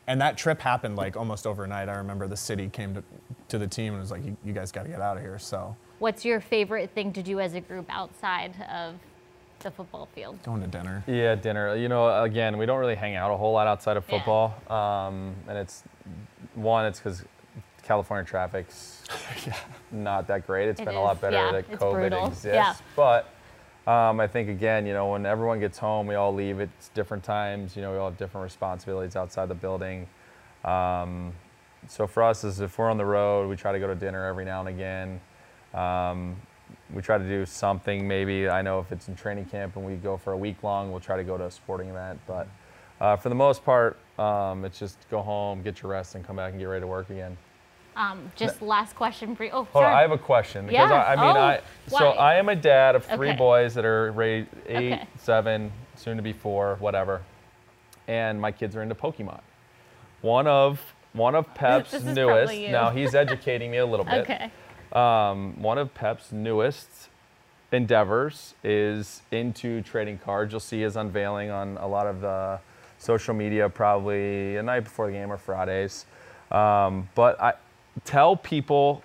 and 0.06 0.20
that 0.20 0.36
trip 0.36 0.60
happened 0.60 0.96
like 0.96 1.16
almost 1.16 1.46
overnight. 1.46 1.88
I 1.88 1.96
remember 1.96 2.26
the 2.26 2.36
city 2.36 2.68
came 2.68 2.94
to, 2.94 3.04
to 3.48 3.58
the 3.58 3.66
team 3.66 3.92
and 3.92 4.00
was 4.00 4.10
like, 4.10 4.24
you, 4.24 4.36
you 4.44 4.52
guys 4.52 4.72
got 4.72 4.84
to 4.84 4.88
get 4.88 5.00
out 5.00 5.16
of 5.18 5.22
here. 5.22 5.38
So 5.38 5.76
What's 6.00 6.24
your 6.24 6.40
favorite 6.40 6.90
thing 6.94 7.12
to 7.12 7.22
do 7.22 7.40
as 7.40 7.52
a 7.52 7.60
group 7.60 7.84
outside 7.90 8.54
of 8.72 8.94
the 9.60 9.70
football 9.70 10.08
field? 10.14 10.42
going 10.42 10.62
to 10.62 10.66
dinner. 10.66 11.04
Yeah, 11.06 11.34
dinner. 11.34 11.76
You 11.76 11.90
know, 11.90 12.22
again, 12.22 12.56
we 12.56 12.64
don't 12.64 12.78
really 12.80 12.94
hang 12.94 13.16
out 13.16 13.30
a 13.30 13.36
whole 13.36 13.52
lot 13.52 13.66
outside 13.66 13.98
of 13.98 14.04
Yeah. 14.08 14.16
football. 14.16 14.54
Um, 14.74 15.34
and 15.46 15.58
it's 15.58 15.82
one, 16.54 16.86
it's 16.86 16.98
because 16.98 17.22
California 17.82 18.24
traffic's 18.24 19.02
not 19.92 20.26
that 20.28 20.46
great. 20.46 20.68
It's 20.70 20.80
It 20.80 20.86
been 20.86 20.94
a 20.94 21.02
lot 21.02 21.20
better 21.20 21.36
yeah, 21.36 21.52
that 21.52 21.70
COVID 21.72 21.92
brutal. 21.92 22.26
exists. 22.28 22.46
Yeah. 22.46 22.74
But 22.96 23.28
um, 23.86 24.20
I 24.20 24.26
think 24.26 24.48
again, 24.48 24.86
you 24.86 24.94
know, 24.94 25.10
when 25.10 25.26
everyone 25.26 25.60
gets 25.60 25.76
home, 25.76 26.06
we 26.06 26.14
all 26.14 26.32
leave 26.34 26.60
at 26.60 26.70
different 26.94 27.22
times. 27.24 27.76
You 27.76 27.82
know, 27.82 27.92
we 27.92 27.98
all 27.98 28.08
have 28.08 28.16
different 28.18 28.44
responsibilities 28.44 29.16
outside 29.16 29.50
the 29.50 29.54
building. 29.54 30.06
Um, 30.64 31.34
so 31.88 32.06
for 32.06 32.22
us, 32.22 32.42
is 32.42 32.60
if 32.60 32.78
we're 32.78 32.88
on 32.88 32.96
the 32.96 33.04
road, 33.04 33.50
we 33.50 33.56
try 33.56 33.72
to 33.72 33.78
go 33.78 33.86
to 33.86 33.94
dinner 33.94 34.24
every 34.24 34.46
now 34.46 34.60
and 34.60 34.68
again. 34.70 35.20
Um, 35.74 36.36
we 36.92 37.02
try 37.02 37.18
to 37.18 37.24
do 37.24 37.46
something. 37.46 38.06
Maybe 38.06 38.48
I 38.48 38.62
know 38.62 38.80
if 38.80 38.90
it's 38.92 39.08
in 39.08 39.14
training 39.16 39.46
camp 39.46 39.76
and 39.76 39.84
we 39.84 39.94
go 39.96 40.16
for 40.16 40.32
a 40.32 40.36
week 40.36 40.62
long, 40.62 40.90
we'll 40.90 41.00
try 41.00 41.16
to 41.16 41.24
go 41.24 41.36
to 41.38 41.46
a 41.46 41.50
sporting 41.50 41.88
event. 41.88 42.20
But 42.26 42.48
uh, 43.00 43.16
for 43.16 43.28
the 43.28 43.34
most 43.34 43.64
part, 43.64 43.96
um, 44.18 44.64
it's 44.64 44.78
just 44.78 44.98
go 45.10 45.22
home, 45.22 45.62
get 45.62 45.82
your 45.82 45.90
rest, 45.92 46.14
and 46.14 46.26
come 46.26 46.36
back 46.36 46.50
and 46.52 46.58
get 46.60 46.66
ready 46.66 46.80
to 46.82 46.86
work 46.86 47.08
again. 47.10 47.36
Um, 47.96 48.30
just 48.36 48.62
last 48.62 48.94
question 48.94 49.34
for 49.34 49.44
you. 49.44 49.50
Oh, 49.52 49.64
Hold 49.64 49.84
on, 49.84 49.92
I 49.92 50.00
have 50.00 50.12
a 50.12 50.18
question 50.18 50.66
because 50.66 50.90
Yeah. 50.90 50.96
I, 50.96 51.12
I 51.12 51.16
mean, 51.16 51.36
Oh, 51.36 51.40
I 51.40 51.60
so 51.88 52.10
why? 52.10 52.14
I 52.14 52.34
am 52.36 52.48
a 52.48 52.56
dad 52.56 52.94
of 52.94 53.04
three 53.04 53.30
Okay. 53.30 53.36
boys 53.38 53.74
that 53.74 53.84
are 53.84 54.12
raised 54.12 54.48
eight, 54.66 54.92
Okay. 54.94 55.06
seven, 55.18 55.72
soon 55.96 56.16
to 56.16 56.22
be 56.22 56.32
four, 56.32 56.76
whatever, 56.78 57.20
and 58.08 58.40
my 58.40 58.52
kids 58.52 58.76
are 58.76 58.82
into 58.82 58.94
Pokemon. 58.94 59.40
One 60.22 60.46
of 60.46 60.80
one 61.12 61.34
of 61.34 61.52
Pep's 61.54 62.00
newest. 62.00 62.54
Now 62.68 62.90
he's 62.90 63.14
educating 63.16 63.70
me 63.72 63.78
a 63.78 63.86
little 63.86 64.06
bit. 64.06 64.20
okay. 64.22 64.50
Um, 64.92 65.60
one 65.60 65.78
of 65.78 65.94
Pep's 65.94 66.32
newest 66.32 67.08
endeavors 67.72 68.54
is 68.64 69.22
into 69.30 69.82
trading 69.82 70.18
cards. 70.18 70.52
You'll 70.52 70.60
see 70.60 70.80
his 70.80 70.96
unveiling 70.96 71.50
on 71.50 71.76
a 71.78 71.86
lot 71.86 72.06
of 72.06 72.20
the 72.20 72.58
social 72.98 73.34
media 73.34 73.68
probably 73.68 74.56
a 74.56 74.62
night 74.62 74.80
before 74.80 75.06
the 75.06 75.12
game 75.12 75.30
or 75.30 75.38
Fridays. 75.38 76.06
Um, 76.50 77.08
but 77.14 77.40
I 77.40 77.54
tell 78.04 78.36
people 78.36 79.02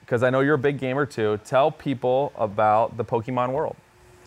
because 0.00 0.22
I 0.22 0.30
know 0.30 0.40
you're 0.40 0.54
a 0.54 0.58
big 0.58 0.78
gamer 0.78 1.06
too. 1.06 1.40
Tell 1.44 1.70
people 1.70 2.32
about 2.36 2.96
the 2.96 3.04
Pokemon 3.04 3.52
world. 3.52 3.76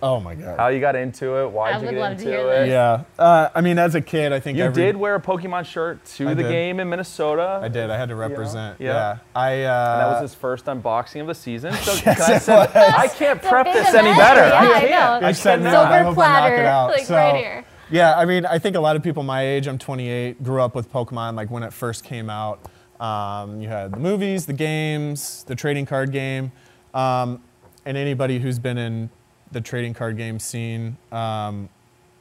Oh 0.02 0.20
my 0.20 0.36
God. 0.36 0.60
How 0.60 0.68
you 0.68 0.80
got 0.80 0.96
into 0.96 1.38
it? 1.44 1.50
Why'd 1.52 1.76
I 1.76 1.80
you 1.80 1.90
get 1.90 2.00
love 2.00 2.08
to 2.10 2.24
into 2.24 2.26
hear 2.26 2.40
it? 2.52 2.66
this. 2.66 2.70
Yeah. 2.70 3.04
Uh, 3.18 3.50
I 3.56 3.62
mean, 3.62 3.80
as 3.80 3.96
a 3.96 4.02
kid, 4.02 4.32
I 4.32 4.40
think 4.40 4.58
You 4.58 4.66
every, 4.66 4.84
did 4.84 4.96
wear 4.96 5.16
a 5.16 5.20
Pokemon 5.22 5.66
shirt 5.66 6.06
to 6.06 6.30
I 6.30 6.34
the 6.36 6.44
did. 6.44 6.50
game 6.52 6.80
in 6.80 6.88
Minnesota. 6.90 7.60
I 7.64 7.68
did. 7.68 7.90
I 7.90 7.98
had 7.98 8.10
to 8.10 8.16
represent. 8.16 8.80
yeah. 8.80 8.88
Yeah. 8.94 9.18
I. 9.36 9.64
Uh, 9.64 9.92
And 9.94 10.02
that 10.02 10.22
was 10.22 10.22
his 10.32 10.36
first 10.36 10.66
unboxing 10.66 11.22
of 11.22 11.28
the 11.28 11.36
season. 11.36 11.74
So 11.82 11.94
Yes, 11.94 12.04
can 12.04 12.32
I, 12.34 12.36
it 12.36 12.42
say, 12.42 12.54
I 12.96 13.08
can't 13.08 13.42
prep 13.42 13.66
this 13.66 13.94
any 13.96 14.16
better. 14.16 14.42
Yeah, 14.48 14.54
I 14.54 14.66
I 14.76 14.80
can't. 14.82 15.22
know. 15.22 15.28
I 15.28 15.32
said 15.32 15.58
cannot. 15.60 15.72
no. 15.72 15.82
I 15.82 15.84
Silver 16.00 16.04
hope 16.04 16.18
I 16.20 16.28
knock 16.28 16.38
platter, 16.50 16.56
it 16.56 16.66
out. 16.66 16.90
like 16.92 17.06
so, 17.06 17.16
right 17.16 17.36
here. 17.36 17.66
Yeah, 17.90 18.16
I 18.18 18.26
mean, 18.26 18.46
I 18.46 18.60
think 18.60 18.76
a 18.76 18.80
lot 18.82 18.96
of 18.98 19.04
people 19.04 19.24
my 19.24 19.42
age, 19.44 19.66
I'm 19.66 19.78
28, 19.78 20.44
grew 20.44 20.62
up 20.62 20.76
with 20.76 20.92
Pokemon 20.92 21.36
like 21.36 21.50
when 21.50 21.64
it 21.64 21.72
first 21.74 22.04
came 22.04 22.30
out. 22.30 22.60
Um, 23.00 23.62
you 23.62 23.70
had 23.70 23.94
the 23.94 24.00
movies, 24.00 24.46
the 24.46 24.54
games, 24.54 25.44
the 25.48 25.56
trading 25.56 25.86
card 25.86 26.12
game, 26.12 26.52
um, 26.94 27.42
and 27.86 27.96
anybody 27.96 28.40
who's 28.40 28.60
been 28.60 28.78
in 28.78 29.10
the 29.52 29.62
trading 29.62 29.94
card 29.94 30.18
game 30.18 30.40
scene 30.40 30.98
um, 31.12 31.70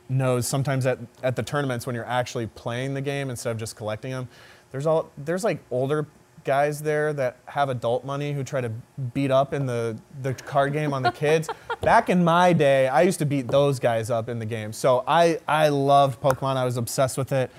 knows 0.08 0.46
sometimes 0.46 0.86
at, 0.86 0.98
at 1.22 1.36
the 1.36 1.42
tournaments 1.42 1.86
when 1.86 1.94
you're 1.94 2.06
actually 2.06 2.46
playing 2.46 2.94
the 2.94 3.00
game 3.00 3.30
instead 3.30 3.50
of 3.50 3.58
just 3.58 3.76
collecting 3.76 4.10
them, 4.10 4.28
there's 4.70 4.86
all 4.86 5.10
there's 5.18 5.44
like 5.44 5.58
older 5.70 6.06
guys 6.46 6.80
there 6.80 7.12
that 7.12 7.36
have 7.46 7.68
adult 7.68 8.04
money 8.04 8.32
who 8.32 8.42
try 8.44 8.60
to 8.60 8.70
beat 9.12 9.30
up 9.30 9.52
in 9.52 9.66
the, 9.66 9.98
the 10.22 10.32
card 10.32 10.72
game 10.72 10.94
on 10.94 11.02
the 11.02 11.10
kids. 11.10 11.48
Back 11.82 12.08
in 12.08 12.24
my 12.24 12.52
day, 12.52 12.88
I 12.88 13.02
used 13.02 13.18
to 13.18 13.26
beat 13.26 13.48
those 13.48 13.80
guys 13.80 14.10
up 14.10 14.28
in 14.28 14.38
the 14.38 14.46
game. 14.46 14.72
So 14.72 15.02
I, 15.06 15.40
I 15.46 15.68
loved 15.68 16.22
Pokemon. 16.22 16.56
I 16.56 16.64
was 16.64 16.76
obsessed 16.76 17.18
with 17.18 17.32
it. 17.32 17.50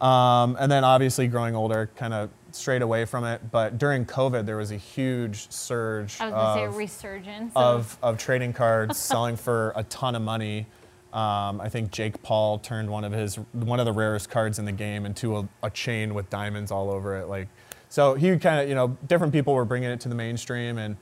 Um, 0.00 0.56
and 0.60 0.70
then 0.70 0.84
obviously 0.84 1.26
growing 1.26 1.56
older, 1.56 1.90
kind 1.96 2.14
of 2.14 2.30
strayed 2.56 2.82
away 2.82 3.04
from 3.04 3.24
it. 3.24 3.40
But 3.50 3.78
during 3.78 4.04
COVID, 4.04 4.46
there 4.46 4.56
was 4.56 4.70
a 4.70 4.76
huge 4.76 5.50
surge 5.50 6.20
I 6.20 6.26
was 6.26 6.34
going 6.34 6.46
to 6.46 6.54
say 6.54 6.64
of, 6.64 6.76
resurgence. 6.76 7.52
of, 7.54 7.98
of 8.02 8.18
trading 8.18 8.52
cards 8.52 8.98
selling 8.98 9.36
for 9.36 9.72
a 9.76 9.84
ton 9.84 10.14
of 10.14 10.22
money. 10.22 10.66
Um, 11.12 11.60
I 11.60 11.68
think 11.68 11.92
Jake 11.92 12.22
Paul 12.22 12.58
turned 12.58 12.90
one 12.90 13.04
of 13.04 13.12
his 13.12 13.36
one 13.52 13.80
of 13.80 13.86
the 13.86 13.92
rarest 13.92 14.28
cards 14.28 14.58
in 14.58 14.64
the 14.64 14.72
game 14.72 15.06
into 15.06 15.38
a, 15.38 15.48
a 15.62 15.70
chain 15.70 16.12
with 16.12 16.28
diamonds 16.28 16.70
all 16.70 16.90
over 16.90 17.16
it. 17.18 17.28
Like, 17.28 17.48
so 17.88 18.14
he 18.14 18.36
kind 18.38 18.60
of 18.60 18.68
you 18.68 18.74
know 18.74 18.96
different 19.06 19.32
people 19.32 19.54
were 19.54 19.64
bringing 19.64 19.88
it 19.90 20.00
to 20.00 20.10
the 20.10 20.14
mainstream, 20.14 20.76
and 20.76 20.96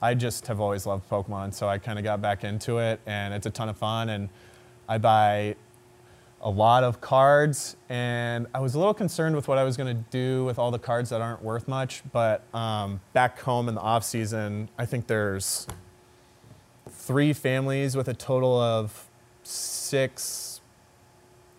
I 0.00 0.14
just 0.14 0.46
have 0.46 0.60
always 0.60 0.86
loved 0.86 1.08
Pokemon, 1.08 1.54
so 1.54 1.66
I 1.66 1.78
kind 1.78 1.98
of 1.98 2.04
got 2.04 2.20
back 2.20 2.44
into 2.44 2.78
it, 2.78 3.00
and 3.06 3.34
it's 3.34 3.46
a 3.46 3.50
ton 3.50 3.68
of 3.68 3.76
fun. 3.76 4.10
And 4.10 4.28
I 4.88 4.98
buy 4.98 5.56
a 6.42 6.50
lot 6.50 6.82
of 6.82 7.00
cards, 7.00 7.76
and 7.88 8.46
I 8.52 8.60
was 8.60 8.74
a 8.74 8.78
little 8.78 8.94
concerned 8.94 9.36
with 9.36 9.46
what 9.46 9.58
I 9.58 9.64
was 9.64 9.76
going 9.76 9.96
to 9.96 10.04
do 10.10 10.44
with 10.44 10.58
all 10.58 10.70
the 10.70 10.78
cards 10.78 11.10
that 11.10 11.20
aren't 11.20 11.42
worth 11.42 11.68
much. 11.68 12.02
But 12.12 12.42
um, 12.54 13.00
back 13.12 13.40
home 13.40 13.68
in 13.68 13.74
the 13.74 13.80
off 13.80 14.04
season, 14.04 14.68
I 14.76 14.86
think 14.86 15.06
there's 15.06 15.66
three 16.88 17.32
families 17.32 17.96
with 17.96 18.08
a 18.08 18.14
total 18.14 18.58
of 18.60 19.08
six 19.44 20.60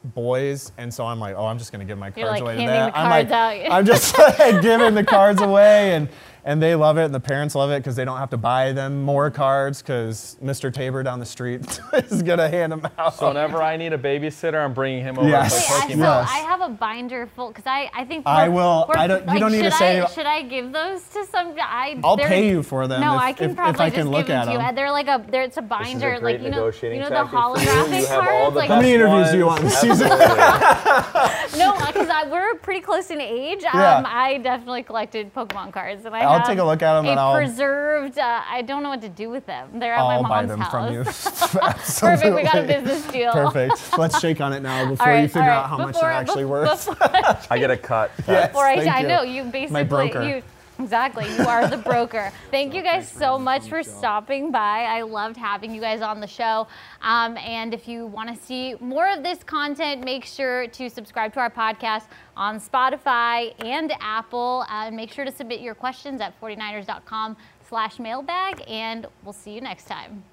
boys, 0.03 0.73
and 0.77 0.93
so 0.93 1.05
I'm 1.05 1.19
like, 1.19 1.35
oh, 1.37 1.45
I'm 1.45 1.57
just 1.57 1.71
gonna 1.71 1.85
give 1.85 1.97
my 1.97 2.11
cards 2.11 2.17
You're, 2.17 2.29
like, 2.29 2.41
away 2.41 2.55
to 2.55 2.61
handing 2.61 2.75
them. 2.75 2.91
the 2.91 2.97
I'm 2.97 3.09
like, 3.09 3.31
out. 3.31 3.71
I'm 3.71 3.85
just 3.85 4.17
like, 4.17 4.61
giving 4.61 4.95
the 4.95 5.03
cards 5.03 5.41
away, 5.41 5.93
and 5.93 6.09
and 6.45 6.61
they 6.61 6.75
love 6.75 6.97
it, 6.97 7.05
and 7.05 7.13
the 7.15 7.19
parents 7.19 7.55
love 7.55 7.71
it 7.71 7.79
because 7.79 7.95
they 7.95 8.05
don't 8.05 8.17
have 8.17 8.29
to 8.31 8.37
buy 8.37 8.71
them 8.71 9.01
more 9.03 9.31
cards 9.31 9.81
because 9.81 10.37
Mr. 10.43 10.71
Taybor 10.71 11.03
down 11.03 11.19
the 11.19 11.25
street 11.25 11.79
is 11.93 12.21
gonna 12.23 12.49
hand 12.49 12.71
them 12.71 12.87
out. 12.97 13.15
So 13.15 13.27
whenever 13.29 13.61
I 13.61 13.77
need 13.77 13.93
a 13.93 13.97
babysitter, 13.97 14.63
I'm 14.63 14.73
bringing 14.73 15.03
him 15.03 15.17
over 15.19 15.27
Yes. 15.29 15.67
to 15.67 15.73
Wait, 15.73 15.83
I, 15.83 15.87
so 15.93 15.97
Yes. 15.99 16.29
I 16.31 16.37
have 16.39 16.61
a 16.61 16.69
binder 16.69 17.27
full 17.35 17.47
because 17.49 17.65
I, 17.65 17.89
I 17.93 18.05
think 18.05 18.25
I 18.27 18.49
will- 18.49 18.85
I 18.89 19.07
don't- 19.07 19.21
you 19.21 19.27
like, 19.27 19.39
don't 19.39 19.51
need 19.51 19.59
to 19.63 19.71
should 19.71 19.77
say- 19.79 20.01
I, 20.01 20.05
should 20.07 20.25
I 20.25 20.41
give 20.41 20.71
those 20.73 21.01
to 21.13 21.25
some? 21.27 21.53
I, 21.59 21.99
I'll 22.03 22.17
they're- 22.17 22.27
pay 22.27 22.49
you 22.49 22.61
for 22.63 22.87
them 22.87 23.01
No, 23.01 23.15
if- 23.15 23.21
I 23.21 23.33
can 23.33 23.45
if- 23.45 23.51
if 23.51 23.57
probably 23.57 23.85
I 23.85 23.89
can 23.89 23.99
just 24.01 24.09
look 24.09 24.19
give 24.27 24.27
them 24.27 24.49
at 24.49 24.57
to 24.57 24.69
you. 24.69 24.75
They're 24.75 24.91
like 24.91 25.07
a, 25.07 25.25
they're, 25.29 25.43
it's 25.43 25.57
a 25.57 25.61
binder, 25.61 26.13
a 26.13 26.19
like 26.19 26.41
you 26.41 26.49
know, 26.49 26.71
you 26.81 26.99
know 26.99 27.09
the 27.09 27.15
tactic 27.15 27.29
for 27.29 27.59
you. 27.59 27.67
holographic 27.67 27.99
You 28.01 28.05
cards. 28.07 28.55
Like 28.55 28.69
How 28.69 28.75
many 28.81 28.93
interviews 28.93 29.31
do 29.31 29.37
you 29.37 29.45
want 29.45 29.63
ones. 29.63 29.81
this 29.81 29.81
season? 29.81 30.09
No, 31.57 31.73
because 31.85 32.09
we're 32.31 32.55
pretty 32.55 32.81
close 32.81 33.09
in 33.11 33.21
age. 33.21 33.61
Yeah. 33.63 33.97
Um, 33.97 34.05
I 34.07 34.37
definitely 34.39 34.83
collected 34.83 35.33
Pokemon 35.33 35.71
cards, 35.73 36.05
and 36.05 36.15
I 36.15 36.21
I'll 36.33 36.39
have 36.39 36.47
take 36.47 36.59
a 36.59 36.63
look 36.63 36.81
at 36.81 36.95
'em 36.97 37.05
a 37.05 37.09
and 37.11 37.19
I'll- 37.19 37.35
preserved. 37.35 38.17
Uh, 38.17 38.41
I 38.49 38.61
don't 38.63 38.83
know 38.83 38.89
what 38.89 39.01
to 39.01 39.09
do 39.09 39.29
with 39.29 39.45
them. 39.45 39.79
They're 39.79 39.93
at 39.93 39.99
I'll 39.99 40.23
my 40.23 40.29
buy 40.29 40.45
them 40.45 40.59
house. 40.59 40.71
from 40.71 40.93
you. 40.93 41.03
Perfect. 41.99 42.35
We 42.35 42.43
got 42.43 42.57
a 42.57 42.63
business 42.63 43.05
deal. 43.11 43.31
Perfect. 43.31 43.97
Let's 43.97 44.19
shake 44.19 44.41
on 44.41 44.51
it 44.53 44.61
now 44.61 44.85
before 44.89 45.07
All 45.07 45.13
right, 45.13 45.21
you 45.21 45.27
figure 45.27 45.41
all 45.43 45.47
right. 45.47 45.55
out 45.57 45.69
how 45.69 45.77
much 45.77 45.95
they're 45.99 46.11
actually 46.11 46.43
bef- 46.43 46.49
worth. 46.49 46.87
Before, 46.87 47.37
I 47.49 47.57
get 47.57 47.71
a 47.71 47.77
cut. 47.77 48.11
Yes, 48.27 48.47
before 48.49 48.65
I, 48.65 48.77
thank 48.77 48.91
I 48.91 48.99
you. 49.01 49.07
know 49.07 49.21
you 49.23 49.43
basically 49.45 49.83
broker. 49.85 50.23
you 50.23 50.43
exactly 50.83 51.25
you 51.35 51.43
are 51.47 51.67
the 51.67 51.77
broker. 51.77 52.31
Thank 52.51 52.73
you 52.73 52.81
guys 52.81 53.09
so 53.09 53.39
much 53.39 53.67
for 53.67 53.81
stopping 53.81 54.51
by. 54.51 54.83
I 54.83 55.01
loved 55.01 55.37
having 55.37 55.73
you 55.73 55.81
guys 55.81 56.01
on 56.01 56.19
the 56.19 56.27
show. 56.27 56.67
Um, 57.01 57.37
and 57.37 57.73
if 57.73 57.87
you 57.87 58.07
want 58.07 58.29
to 58.29 58.35
see 58.35 58.75
more 58.79 59.09
of 59.09 59.23
this 59.23 59.43
content, 59.43 60.03
make 60.03 60.25
sure 60.25 60.67
to 60.67 60.89
subscribe 60.89 61.33
to 61.33 61.39
our 61.39 61.49
podcast 61.49 62.03
on 62.35 62.59
Spotify 62.59 63.53
and 63.63 63.93
Apple. 63.99 64.65
Uh, 64.69 64.87
and 64.87 64.95
make 64.95 65.11
sure 65.11 65.25
to 65.25 65.31
submit 65.31 65.61
your 65.61 65.75
questions 65.75 66.21
at 66.21 66.39
49ers.com 66.41 67.37
slash 67.67 67.99
mailbag. 67.99 68.63
And 68.67 69.07
we'll 69.23 69.33
see 69.33 69.51
you 69.51 69.61
next 69.61 69.85
time. 69.85 70.32